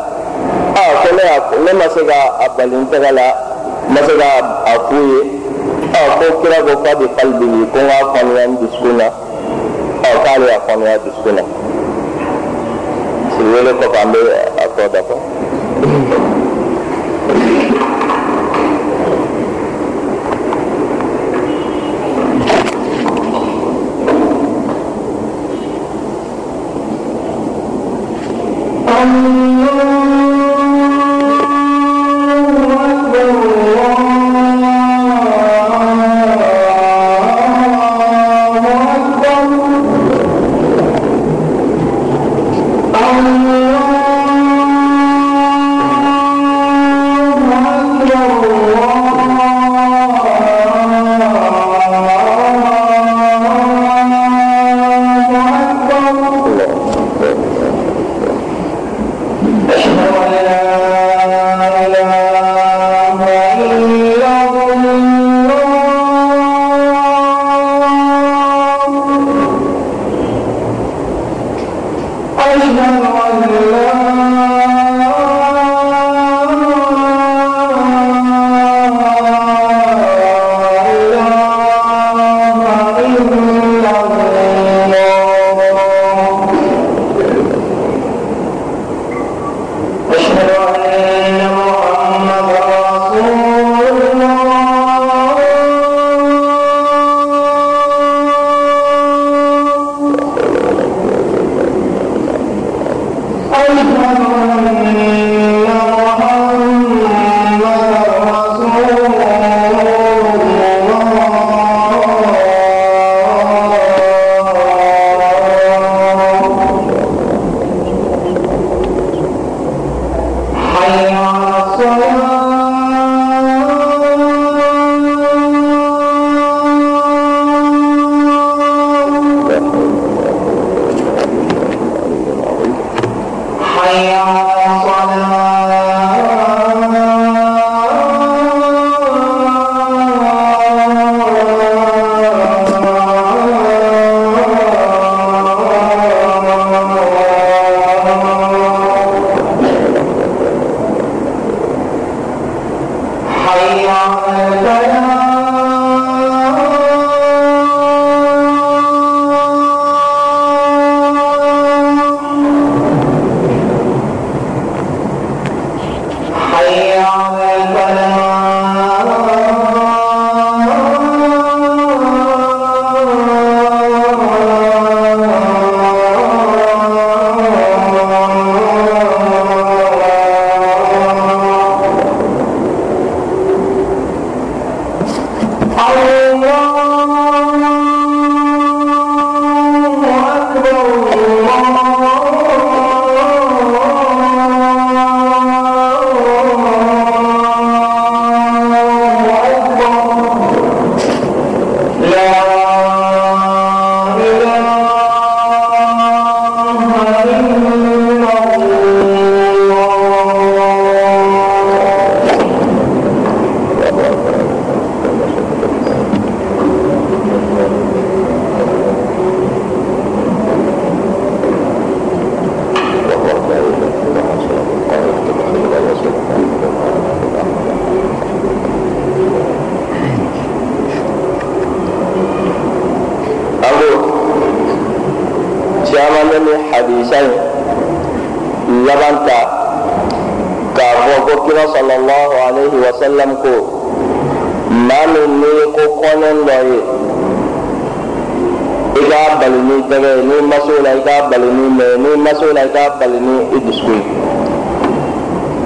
aa 0.79 0.92
ko 1.03 1.09
ne 1.16 1.23
y'a 1.29 1.38
ne 1.64 1.73
ma 1.79 1.87
se 1.94 2.03
ka 2.07 2.18
bali 2.57 2.77
n 2.77 2.87
tɛgɛ 2.90 3.11
la 3.12 3.27
n 3.88 3.92
ma 3.94 4.01
se 4.07 4.12
ka 4.21 4.29
f'u 4.88 4.99
ye 5.11 5.21
aa 5.94 6.09
ko 6.18 6.25
kira 6.42 6.59
ko 6.66 6.73
k'a 6.83 6.94
bɛ 7.01 7.07
kalbi 7.16 7.47
ko 7.73 7.79
n 7.79 7.88
k'a 7.88 7.99
faamuya 8.14 8.44
n 8.49 8.57
dusukun 8.61 8.97
na 8.97 9.07
ɔ 10.03 10.11
k'ale 10.25 10.47
y'a 10.47 10.61
faamuya 10.66 10.99
dusukun 11.05 11.35
na 11.37 11.42
sigi 13.49 13.55
wele 13.55 13.73
kɔfɛ 13.81 13.99
an 14.03 14.13
bɛ 14.13 14.21
a 14.63 16.38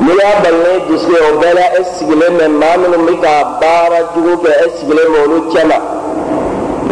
n'i 0.02 0.12
y'a 0.18 0.40
bali 0.42 0.58
ni 0.66 0.72
dusukun 0.88 1.14
ye 1.14 1.20
o 1.30 1.38
bɛɛ 1.40 1.52
la 1.54 1.64
e 1.78 1.84
sigilen 1.94 2.34
bɛ 2.38 2.46
maa 2.60 2.76
minnu 2.80 2.98
bɛ 3.06 3.14
ka 3.22 3.32
baara 3.60 3.98
jugu 4.14 4.34
kɛ 4.42 4.50
e 4.64 4.66
sigilen 4.76 5.08
bɛ 5.14 5.18
olu 5.24 5.38
cɛ 5.52 5.62
ma 5.70 5.78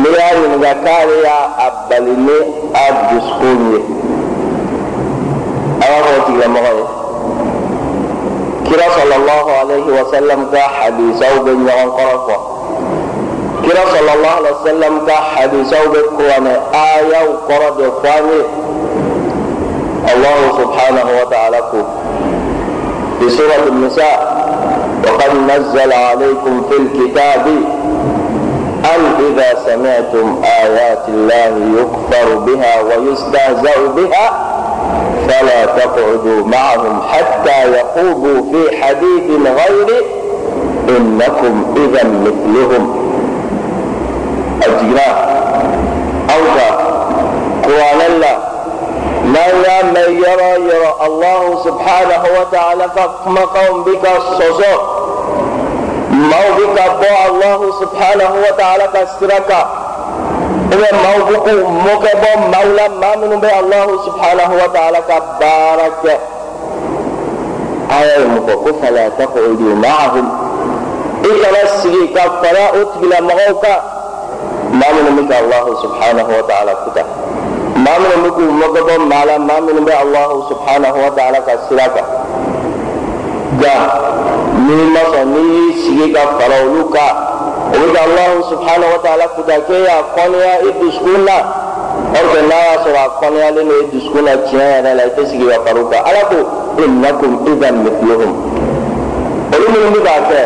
n'i 0.01 0.09
y'a 0.17 0.29
ɲininka 0.39 0.73
k'ale 0.85 1.15
y'a 1.27 1.67
bali 1.89 2.13
ni 2.27 2.39
a 2.73 2.85
dusukun 3.11 3.61
ye 3.73 3.81
a 5.83 5.87
b'a 5.91 5.99
fɔ 6.07 6.11
o 6.19 6.21
tigilamɔgɔ 6.27 6.73
ye 6.79 6.85
kira 8.71 8.87
sallallahu 8.97 9.51
alaihi 9.61 9.91
wa 9.91 10.05
sallam 10.13 10.41
ka 10.53 10.63
hadisaw 10.79 11.35
bɛ 11.45 11.53
ɲɔgɔn 11.67 11.91
kɔrɔ 11.97 12.17
fɔ 12.27 12.37
kira 13.65 13.83
sallallahu 13.93 14.37
alaihi 14.39 14.55
wa 14.55 14.67
sallam 14.71 14.95
ka 15.07 15.17
hadisaw 15.35 15.85
bɛ 15.93 16.01
kuranɛ 16.17 16.55
ayaw 16.87 17.27
kɔrɔ 17.49 17.69
de 17.79 17.87
fɔ 18.01 18.11
an 18.19 18.25
ye 18.31 18.43
allahu 20.13 20.45
subhanahu 20.61 21.13
wa 21.19 21.27
ta'ala 21.33 21.59
ko 21.71 22.00
في 23.21 23.31
سورة 23.31 23.69
النساء 23.69 24.41
وقد 25.05 25.37
نزل 25.37 25.93
عليكم 25.93 26.63
في 26.71 26.77
الكتاب 26.77 27.47
أن 28.85 29.25
إذا 29.33 29.59
سمعتم 29.67 30.43
آيات 30.63 31.09
الله 31.09 31.81
يكفر 31.81 32.35
بها 32.35 32.81
ويستهزأ 32.81 33.87
بها 33.97 34.51
فلا 35.29 35.65
تقعدوا 35.65 36.47
معهم 36.47 37.03
حتى 37.13 37.81
يخوضوا 37.81 38.43
في 38.53 38.77
حديث 38.83 39.31
غيره 39.47 40.05
إنكم 40.89 41.75
إذا 41.77 42.05
مثلهم. 42.05 42.97
أجنا 44.63 45.09
أوكا 46.31 46.77
قرآن 47.65 48.01
الله. 48.15 48.50
لا 49.35 49.47
يا 49.47 49.83
من 49.83 50.23
يرى 50.25 50.53
يرى 50.71 50.95
الله 51.07 51.65
سبحانه 51.65 52.23
وتعالى 52.41 52.89
فقم 52.97 53.83
بك 53.85 54.05
الصوصو 54.17 54.83
ما 56.11 56.43
بك 56.59 56.79
الله 57.29 57.73
سبحانه 57.81 58.33
وتعالى 58.49 58.89
كسرك 58.95 59.67
ibe 60.75 60.89
mawbuku 61.03 61.53
moke 61.85 62.13
bo 62.23 62.31
mawla 62.53 62.85
ma 63.01 63.11
minnu 63.21 63.37
bɛ 63.43 63.51
allahu 63.61 63.93
subhanahu 64.07 64.55
wa 64.61 64.69
ta'ala 64.75 65.01
ka 65.09 65.17
baara 65.41 65.89
kɛ 66.03 66.15
aya 67.97 68.15
ye 68.21 68.25
mun 68.31 68.43
fɔ 68.47 68.55
ko 68.65 68.71
fala 68.81 69.05
taqudu 69.19 69.67
ma'ahum 69.83 70.27
i 71.27 71.31
kana 71.43 71.61
sigi 71.83 72.05
ka 72.15 72.23
fara 72.43 72.65
o 72.79 72.85
tigilamɔgɔw 72.93 73.53
kan 73.63 73.79
maa 74.79 74.93
minnu 74.95 75.11
bɛ 75.19 75.23
ka 75.31 75.37
allahu 75.43 75.71
subhanahu 75.83 76.31
wa 76.39 76.43
ta'ala 76.51 76.73
kuta 76.87 77.03
maa 77.85 77.99
minnu 78.03 78.17
bɛ 78.25 78.31
k'u 78.37 78.43
mɔkɛ 78.61 78.81
bɔ 78.89 78.95
maa 79.11 79.25
la 79.29 79.39
maa 79.39 79.61
minnu 79.61 79.81
bɛ 79.89 79.93
allahu 80.05 80.37
subhanahu 80.51 80.99
wa 81.05 81.11
ta'ala 81.17 81.39
ka 81.47 81.53
sira 81.69 81.87
kan 81.95 82.07
nka 83.57 83.75
n'i 84.67 84.77
ma 84.95 85.03
sɔn 85.13 85.27
n'i 85.33 85.43
y'i 85.55 85.73
sigi 85.83 86.13
ka 86.15 86.21
fara 86.39 86.57
olu 86.67 86.85
kan 86.95 87.13
o 87.73 87.77
bɛ 87.81 87.87
ka 87.95 88.01
alahu 88.07 88.37
subhanahu 88.51 88.93
wa 88.95 89.01
ta'ala 89.05 89.25
kuta 89.37 89.57
k'e 89.67 89.77
y'a 89.87 89.97
kɔnɔya 90.17 90.53
i 90.69 90.71
dusukun 90.81 91.25
na 91.25 91.37
or 92.17 92.25
que 92.33 92.41
n'a 92.49 92.57
y'a 92.67 92.77
sɔrɔ 92.85 93.01
a 93.07 93.09
kɔnɔyalen 93.21 93.69
don 93.69 93.79
i 93.83 93.87
dusukun 93.93 94.25
na 94.25 94.33
tiɲɛ 94.47 94.67
yɛrɛ 94.75 94.91
la 94.99 95.03
i 95.05 95.11
tɛ 95.17 95.23
sigi 95.31 95.47
ka 95.51 95.59
fara 95.65 95.81
u 95.81 95.89
kan 95.91 96.03
ala 96.09 96.23
ko 96.31 96.39
innakum 96.85 97.33
idan 97.53 97.75
mithlihum 97.85 98.33
olu 99.55 99.67
minnu 99.73 99.89
bɛ 99.97 100.01
k'a 100.07 100.21
kɛ 100.31 100.41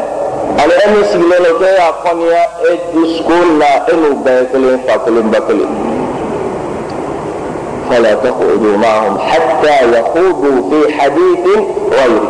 ani 0.63 0.75
e 0.83 0.87
min 0.93 1.05
sigilen 1.11 1.43
don 1.45 1.55
k'e 1.61 1.71
y'a 1.79 1.89
kɔnɔya 2.05 2.43
e 2.69 2.71
dusukun 2.93 3.59
na 3.59 3.69
e 3.91 3.93
n'u 3.97 4.11
bɛɛ 4.25 4.41
ye 4.41 4.47
kelen 4.53 4.79
fa 4.87 4.95
kelen 5.05 5.31
ba 5.31 5.39
kelen 5.49 5.94
فلا 7.95 8.15
تقعدوا 8.15 8.77
معهم 8.77 9.19
حتى 9.19 9.99
يخوضوا 9.99 10.71
في 10.71 10.93
حديث 11.01 11.47
غيري. 11.93 12.21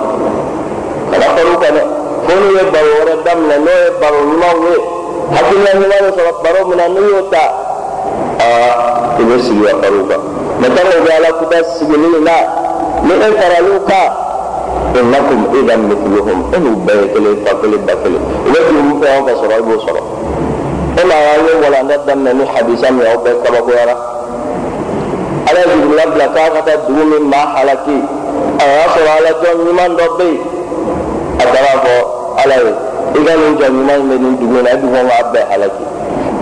فلا 1.12 1.27
قالوا 1.27 1.55
كما 1.55 1.81
كونوا 2.29 2.61
يبروا 2.61 3.03
ولا 3.03 3.12
الدم 3.14 3.48
لأنه 3.48 3.70
يبروا 3.70 4.20
الموضوع 4.22 5.05
حتى 5.35 5.55
لا 5.64 5.72
يبروا 5.72 6.11
سيبروا 6.11 6.74
من 6.74 6.81
أن 6.81 6.96
يوتا. 6.96 7.64
تبس 9.18 9.44
يا 9.68 9.72
قروبا 9.88 10.18
مثلا 10.61 10.88
إذا 11.03 11.20
لا 11.20 11.31
تبس 11.31 11.83
جميل 11.83 12.24
لا. 12.24 12.48
من 13.03 13.22
ان 13.22 13.33
ترى 13.33 13.66
لوكا 13.68 14.16
إنكم 15.00 15.44
إذا 15.64 15.77
مثلهم. 15.77 16.50
ان 16.57 16.74
بيت 16.87 17.16
لي 17.16 17.37
فقل 17.46 17.79
بكل 17.79 18.14
ولكن 18.46 18.74
ممكن 18.74 19.07
ان 19.07 19.27
تصرعوا 19.27 19.77
بصرع 19.77 20.00
الا 21.05 21.35
يقول 21.35 21.74
أن 21.74 21.90
الدم 21.90 22.18
من 22.18 22.46
حديثا 22.55 22.87
يا 22.87 23.12
رب 23.14 23.29
كما 23.44 23.59
قلت 23.61 23.96
ala 25.54 25.70
ye 25.70 25.76
jigila 25.78 26.04
bila 26.10 26.26
k'a 26.34 26.50
ka 26.54 26.60
taa 26.66 26.76
dugu 26.86 27.02
min 27.06 27.24
maa 27.30 27.46
halaki 27.54 27.98
a 28.58 28.64
y'a 28.66 28.84
sɔrɔ 28.94 29.10
ala 29.18 29.30
jɔn 29.42 29.56
ɲuman 29.66 29.90
dɔ 29.98 30.06
bɛ 30.18 30.24
yen 30.26 30.40
a 31.38 31.44
taara 31.52 31.72
fɔ 31.84 31.94
ala 32.42 32.56
ye 32.64 32.72
i 33.14 33.20
ka 33.26 33.32
nin 33.38 33.52
jɔn 33.58 33.72
ɲuman 33.78 33.98
in 34.00 34.08
bɛ 34.10 34.16
nin 34.18 34.34
dugu 34.40 34.56
in 34.58 34.64
na 34.64 34.70
e 34.70 34.76
dugu 34.82 34.98
k'a 35.08 35.22
bɛɛ 35.32 35.42
halaki 35.50 35.84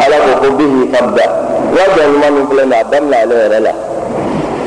ala 0.03 0.17
ko 0.25 0.31
ko 0.41 0.49
bihi 0.57 0.81
kabda 0.95 1.25
n 1.69 1.75
ka 1.77 1.85
jɔn 1.97 2.09
ɲuman 2.13 2.31
min 2.37 2.47
filɛ 2.49 2.63
nin 2.65 2.73
ye 2.73 2.81
a 2.81 2.85
daminɛ 2.91 3.17
ale 3.23 3.35
yɛrɛ 3.45 3.61
la 3.61 3.73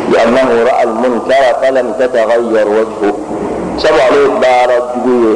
لأنه 0.06 0.50
رأى 0.70 0.84
المنكر 0.84 1.44
فلم 1.62 1.88
تتغير 2.00 2.68
وجهه 2.70 3.14
sabu 3.82 4.00
ale 4.08 4.20
ye 4.22 4.30
baara 4.40 4.78
jugu 4.94 5.14
ye 5.26 5.34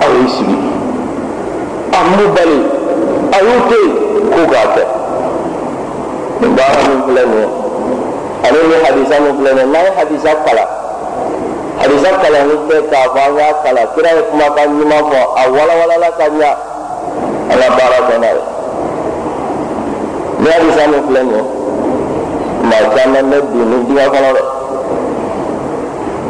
aw 0.00 0.10
y'i 0.16 0.28
sigi 0.30 0.56
a 1.92 1.98
m'u 2.14 2.24
bali 2.32 2.60
a 3.34 3.38
y'u 3.44 3.56
to 3.68 3.76
yen 3.82 3.92
k'u 4.30 4.42
k'a 4.52 4.62
kɛ 4.74 4.84
nin 6.40 6.54
baara 6.56 6.80
min 6.88 7.00
filɛ 7.06 7.24
nin 7.26 7.38
ye 7.42 7.61
ani 8.44 8.58
ni 8.68 8.76
hadisa 8.84 9.20
min 9.20 9.32
filɛ 9.38 9.50
nin 9.54 9.58
ye 9.58 9.66
n'an 9.72 9.84
ye 9.84 9.90
hadisa 11.82 12.10
kalanni 12.22 12.54
tɛ 12.68 12.76
k'a 12.90 13.02
fɔ 13.14 13.20
an 13.26 13.54
kalan 13.64 13.86
kira 13.94 14.10
ye 14.16 14.22
kumakan 14.30 14.68
ɲuman 14.78 15.02
fɔ 15.10 15.20
a 15.40 15.42
walawalala 15.54 16.08
ka 16.18 16.26
ɲa 16.38 16.50
an 17.50 17.56
ka 17.60 17.68
baara 17.76 17.98
kɛ 18.08 18.14
n'a 18.20 18.28
ye 18.36 18.42
ni. 20.40 20.48
Hadisa 20.50 20.82
min 20.90 21.02
filɛ 21.06 21.22
nin 21.22 21.34
ye 21.34 21.42
maa 22.68 22.84
caman 22.94 23.24
bɛ 23.30 23.38
bin 23.52 23.64
ni 23.70 23.76
diŋɛ 23.86 24.04
kɔnɔ 24.12 24.30
dɛ 24.36 24.42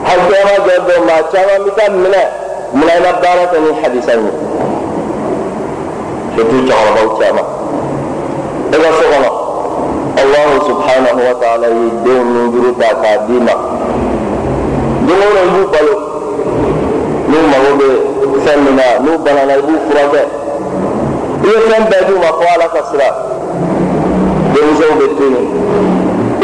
hakɛma 0.08 0.54
dɔ 0.66 0.74
bɛ 0.86 0.94
maa 1.08 1.22
caman 1.32 1.60
bɛ 1.64 1.70
taa 1.76 1.90
minɛ 1.90 2.22
i 2.72 3.00
ma 3.04 3.12
baara 3.22 3.44
kɛ 3.52 3.58
ni 3.64 3.70
hadisa 3.82 4.12
in 4.14 4.24
ye 4.26 4.32
surtout 6.36 6.64
cɛkɔrɔbaw 6.68 7.08
caman 7.20 7.46
e 8.72 8.76
ka 8.82 8.88
so 8.98 9.04
kɔnɔ 9.12 9.41
i 21.44 21.48
ye 21.48 21.58
fɛn 21.68 21.84
bɛɛ 21.90 22.02
d'u 22.06 22.18
ma 22.18 22.30
fo 22.38 22.44
ala 22.54 22.66
ka 22.74 22.80
sira 22.90 23.08
denmisɛnw 24.54 24.94
bɛ 25.00 25.06
to 25.18 25.24
yen 25.34 25.46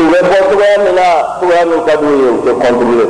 u 0.00 0.02
bɛ 0.10 0.18
bɔ 0.30 0.36
cogoya 0.48 0.78
min 0.84 0.94
na 0.98 1.06
cogoya 1.38 1.64
min 1.70 1.80
ka 1.86 1.94
d'u 2.00 2.10
ye 2.20 2.28
u 2.34 2.38
tɛ 2.44 2.50
kɔntinuye 2.62 3.06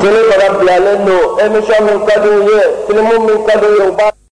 tele 0.00 0.20
fana 0.30 0.58
bilalen 0.58 1.04
don 1.06 1.22
émission 1.44 1.84
min 1.86 1.98
ka 2.06 2.14
d'u 2.22 2.32
ye 2.48 2.58
filimu 2.86 3.14
min 3.26 3.44
ka 3.46 3.54
d'u 3.60 3.68
ye 3.76 3.82
u 3.88 3.92
b'a 3.92 4.11